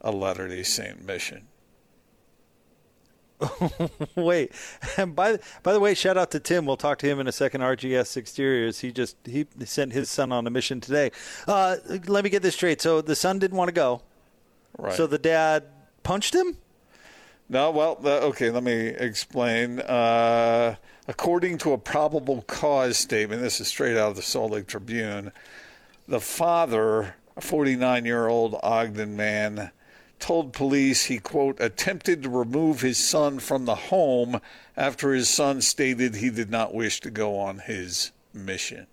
[0.01, 1.49] a Latter day Saint mission.
[4.17, 4.53] Wait,
[4.97, 6.67] and by by the way, shout out to Tim.
[6.67, 7.61] We'll talk to him in a second.
[7.61, 8.81] RGS Exteriors.
[8.81, 11.11] He just he sent his son on a mission today.
[11.47, 11.77] Uh,
[12.07, 12.81] let me get this straight.
[12.81, 14.03] So the son didn't want to go.
[14.79, 14.95] Right.
[14.95, 15.65] So the dad
[16.03, 16.59] punched him.
[17.49, 19.81] No, well, the, okay, let me explain.
[19.81, 20.77] Uh,
[21.07, 25.31] according to a probable cause statement, this is straight out of the Salt Lake Tribune,
[26.09, 29.71] the father, a 49 year old Ogden man,
[30.19, 34.41] told police he, quote, attempted to remove his son from the home
[34.77, 38.87] after his son stated he did not wish to go on his mission.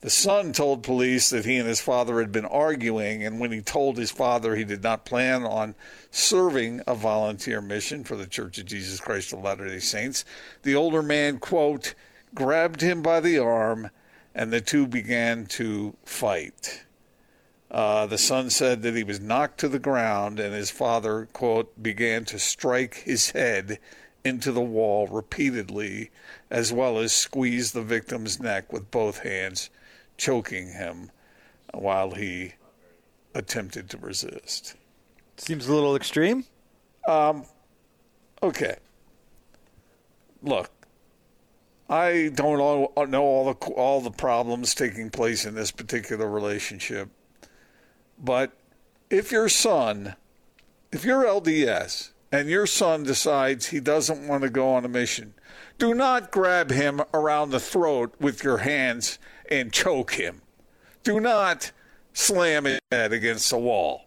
[0.00, 3.60] The son told police that he and his father had been arguing, and when he
[3.60, 5.74] told his father he did not plan on
[6.10, 10.24] serving a volunteer mission for the Church of Jesus Christ of Latter day Saints,
[10.62, 11.94] the older man, quote,
[12.34, 13.90] grabbed him by the arm,
[14.34, 16.84] and the two began to fight.
[17.70, 21.80] Uh, the son said that he was knocked to the ground, and his father, quote,
[21.80, 23.78] began to strike his head
[24.24, 26.10] into the wall repeatedly,
[26.50, 29.70] as well as squeeze the victim's neck with both hands,
[30.16, 31.10] choking him
[31.72, 32.54] while he
[33.34, 34.74] attempted to resist.
[35.36, 36.44] Seems a little extreme.
[37.06, 37.44] Um,
[38.42, 38.76] okay.
[40.42, 40.70] Look,
[41.88, 47.08] I don't all, know all the all the problems taking place in this particular relationship,
[48.22, 48.52] but
[49.08, 50.16] if your son,
[50.92, 55.34] if you're LDS and your son decides he doesn't want to go on a mission,
[55.78, 59.18] do not grab him around the throat with your hands
[59.50, 60.42] and choke him.
[61.02, 61.72] Do not
[62.12, 64.04] slam his head against the wall.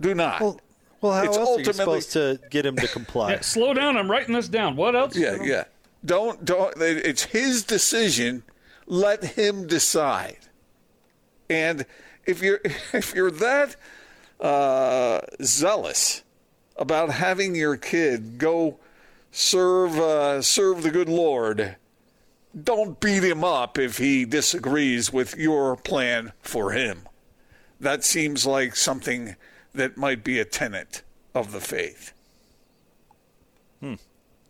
[0.00, 0.40] Do not.
[0.40, 0.60] Well,
[1.00, 3.32] well how It's else are you supposed to get him to comply?
[3.32, 3.96] Yeah, slow down.
[3.96, 4.76] I'm writing this down.
[4.76, 5.16] What else?
[5.16, 5.64] Yeah, yeah.
[6.04, 6.74] Don't don't.
[6.80, 8.42] It's his decision.
[8.86, 10.38] Let him decide.
[11.48, 11.86] And
[12.26, 12.60] if you're
[12.92, 13.76] if you're that
[14.40, 16.22] uh, zealous
[16.76, 18.78] about having your kid go
[19.30, 21.76] serve uh, serve the good Lord,
[22.60, 27.08] don't beat him up if he disagrees with your plan for him.
[27.80, 29.36] That seems like something
[29.74, 31.02] that might be a tenet
[31.34, 32.12] of the faith.
[33.80, 33.94] Hmm.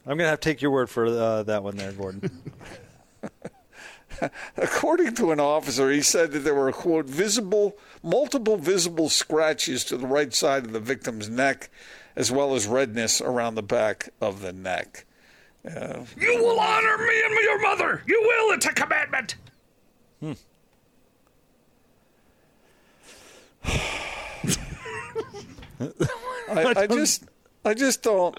[0.07, 2.31] I'm going to have to take your word for uh, that one there, Gordon.
[4.57, 9.97] According to an officer, he said that there were, quote, visible, multiple visible scratches to
[9.97, 11.71] the right side of the victim's neck,
[12.17, 15.05] as well as redness around the back of the neck.
[15.65, 18.03] Uh, You will honor me and your mother.
[18.07, 18.53] You will.
[18.55, 19.37] It's a commandment.
[26.49, 27.25] I, I just,
[27.65, 28.37] I just don't.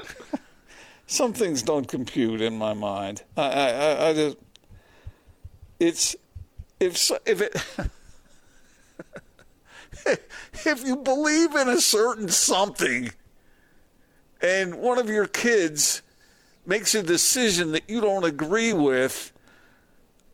[1.08, 3.24] Some things don't compute in my mind.
[3.38, 4.38] I, I- I just,
[5.80, 6.16] it's,
[6.80, 7.56] if if it,
[10.66, 13.12] if you believe in a certain something,
[14.42, 16.02] and one of your kids
[16.66, 19.32] makes a decision that you don't agree with.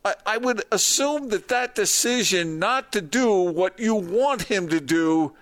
[0.04, 4.80] I, I would assume that that decision not to do what you want him to
[4.80, 5.34] do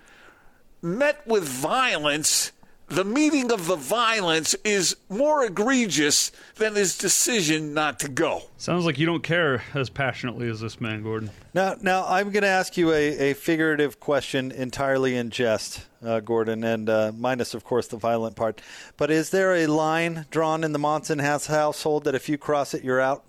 [0.82, 2.52] met with violence,
[2.90, 8.42] the meaning of the violence is more egregious than his decision not to go.
[8.58, 11.30] Sounds like you don't care as passionately as this man, Gordon.
[11.54, 16.18] Now, now I'm going to ask you a, a figurative question entirely in jest, uh,
[16.18, 18.60] Gordon, and uh, minus, of course, the violent part.
[18.96, 22.74] But is there a line drawn in the Monson house household that if you cross
[22.74, 23.24] it, you're out?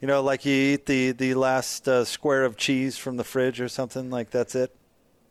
[0.00, 3.60] You know, like you eat the the last uh, square of cheese from the fridge
[3.60, 4.74] or something like that's it.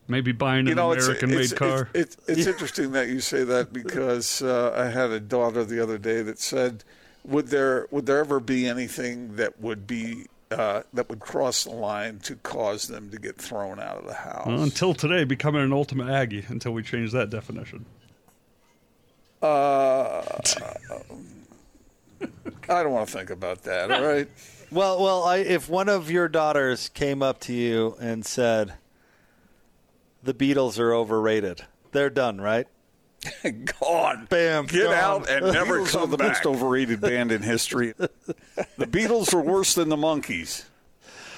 [0.10, 1.90] Maybe buying an You know, it's, American-made car.
[1.94, 5.82] It's, it's, it's interesting that you say that because uh, I had a daughter the
[5.82, 6.84] other day that said,
[7.24, 11.70] "Would there would there ever be anything that would be uh, that would cross the
[11.70, 15.62] line to cause them to get thrown out of the house?" Well, until today, becoming
[15.62, 17.86] an ultimate Aggie until we change that definition.
[19.44, 20.24] Uh,
[22.68, 23.92] I don't want to think about that.
[23.92, 24.28] All right.
[24.72, 28.74] Well, well, I, if one of your daughters came up to you and said,
[30.24, 32.68] "The Beatles are overrated," they're done, right?
[33.82, 34.28] Gone.
[34.30, 34.66] Bam.
[34.68, 34.94] Get gone.
[34.94, 36.28] out and never Beatles are come the back.
[36.30, 37.94] most overrated band in history.
[37.98, 38.10] the
[38.88, 40.64] Beatles are worse than the Monkees.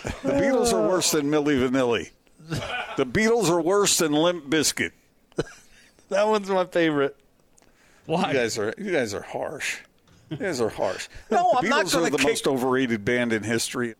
[0.03, 2.11] The Beatles are worse than Milli Vanilli.
[2.97, 4.91] The Beatles are worse than Limp Bizkit.
[6.09, 7.15] that one's my favorite.
[8.05, 8.27] Why?
[8.31, 9.79] You guys are you guys are harsh.
[10.29, 11.07] You guys are harsh.
[11.29, 13.95] No, the I'm not Beatles going are to the most overrated band in history.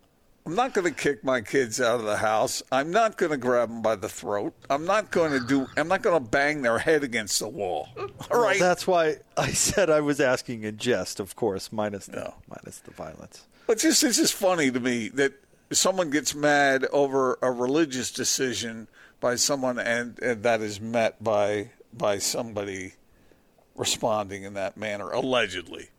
[0.45, 2.63] I'm not going to kick my kids out of the house.
[2.71, 4.53] I'm not going to grab them by the throat.
[4.69, 5.67] I'm not going to do.
[5.77, 7.89] I'm not going to bang their head against the wall.
[7.97, 8.59] All Well, right.
[8.59, 12.91] that's why I said I was asking in jest, of course, minus the minus the
[12.91, 13.45] violence.
[13.67, 15.33] But just it's just funny to me that
[15.71, 18.87] someone gets mad over a religious decision
[19.19, 22.93] by someone, and, and that is met by by somebody
[23.75, 25.89] responding in that manner, allegedly.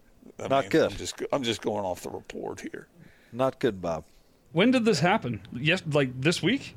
[0.42, 0.90] I Not mean, good.
[0.92, 2.88] I'm just I'm just going off the report here.
[3.32, 4.04] Not good, Bob.
[4.52, 5.40] When did this happen?
[5.52, 6.76] Yes, like this week.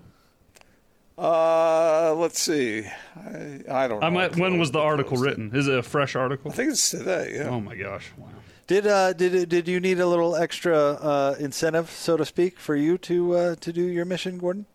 [1.18, 2.86] Uh, let's see.
[3.16, 4.08] I, I don't know.
[4.08, 5.52] I'm at, when was the article written?
[5.54, 6.52] Is it a fresh article?
[6.52, 7.34] I think it's today.
[7.36, 7.50] Yeah.
[7.50, 8.12] Oh my gosh!
[8.18, 8.28] Wow.
[8.68, 12.76] Did uh did did you need a little extra uh, incentive, so to speak, for
[12.76, 14.66] you to uh, to do your mission, Gordon?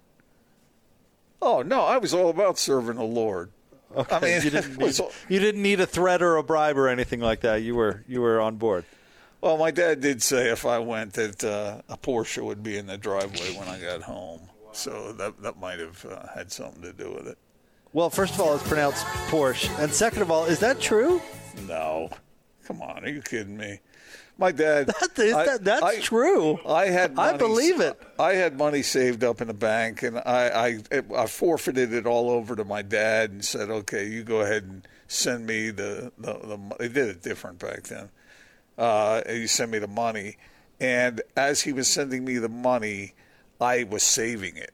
[1.43, 3.51] Oh no, I was all about serving the Lord.
[3.95, 4.17] Okay.
[4.17, 6.89] I mean, you didn't need, was- you didn't need a threat or a bribe or
[6.89, 7.57] anything like that.
[7.57, 8.85] You were you were on board.
[9.41, 12.87] Well, my dad did say if I went that uh, a Porsche would be in
[12.87, 14.41] the driveway when I got home,
[14.73, 17.39] so that that might have uh, had something to do with it.
[17.93, 21.21] Well, first of all, it's pronounced Porsche, and second of all, is that true?
[21.67, 22.11] No,
[22.67, 23.81] come on, are you kidding me?
[24.39, 24.87] My dad.
[25.01, 26.59] That is- that- that's I- true.
[26.67, 27.19] I had.
[27.19, 28.01] I believe it.
[28.19, 32.31] I had money saved up in the bank, and I, I I forfeited it all
[32.31, 36.35] over to my dad and said, "Okay, you go ahead and send me the the,
[36.35, 38.09] the they did it different back then.
[38.81, 40.37] Uh, he sent me the money,
[40.81, 43.13] and as he was sending me the money,
[43.61, 44.73] I was saving it,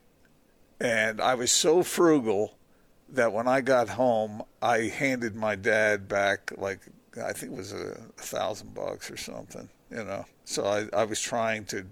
[0.81, 2.57] and I was so frugal
[3.09, 6.79] that when I got home, I handed my dad back like
[7.23, 10.25] I think it was a, a thousand bucks or something, you know.
[10.45, 11.85] So I, I was trying to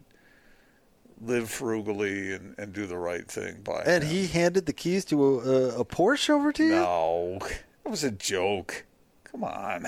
[1.21, 4.11] live frugally and, and do the right thing by And him.
[4.11, 6.71] he handed the keys to a, a Porsche over to you.
[6.71, 7.39] No,
[7.85, 8.85] it was a joke.
[9.25, 9.87] Come on,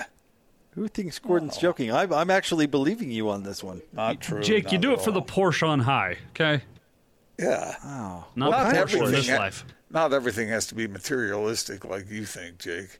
[0.77, 1.91] Who thinks Gordon's joking?
[1.91, 3.81] I'm, I'm actually believing you on this one.
[3.93, 4.43] not true.
[4.43, 5.23] Jake, you do at it for the.
[5.23, 6.61] Porsche on high, okay?
[7.39, 7.75] yeah.
[7.83, 9.65] Oh, Not Not the Porsche in everything this ha- life.
[9.89, 12.99] Not everything has to be materialistic like you think, Jake.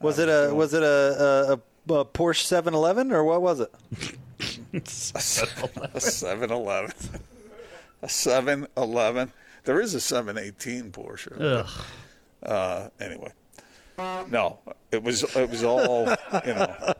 [0.00, 3.72] was it a was it a, a, a Porsche 711 or what was it?
[4.74, 6.92] A 7-Eleven.
[8.02, 9.32] A 7-Eleven.
[9.62, 11.40] There is a 718 Porsche.
[11.40, 11.70] Ugh.
[12.42, 13.32] Uh, anyway,
[13.98, 14.58] no,
[14.90, 16.08] it was it was all
[16.46, 16.94] you know.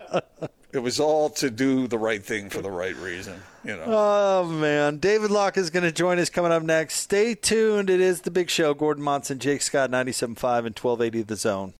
[0.74, 3.40] It was all to do the right thing for the right reason.
[3.62, 3.84] You know.
[3.86, 6.96] Oh man, David Locke is going to join us coming up next.
[6.96, 7.88] Stay tuned.
[7.88, 8.74] It is the Big Show.
[8.74, 11.72] Gordon Monson, Jake Scott, 97.5 and 1280 The Zone.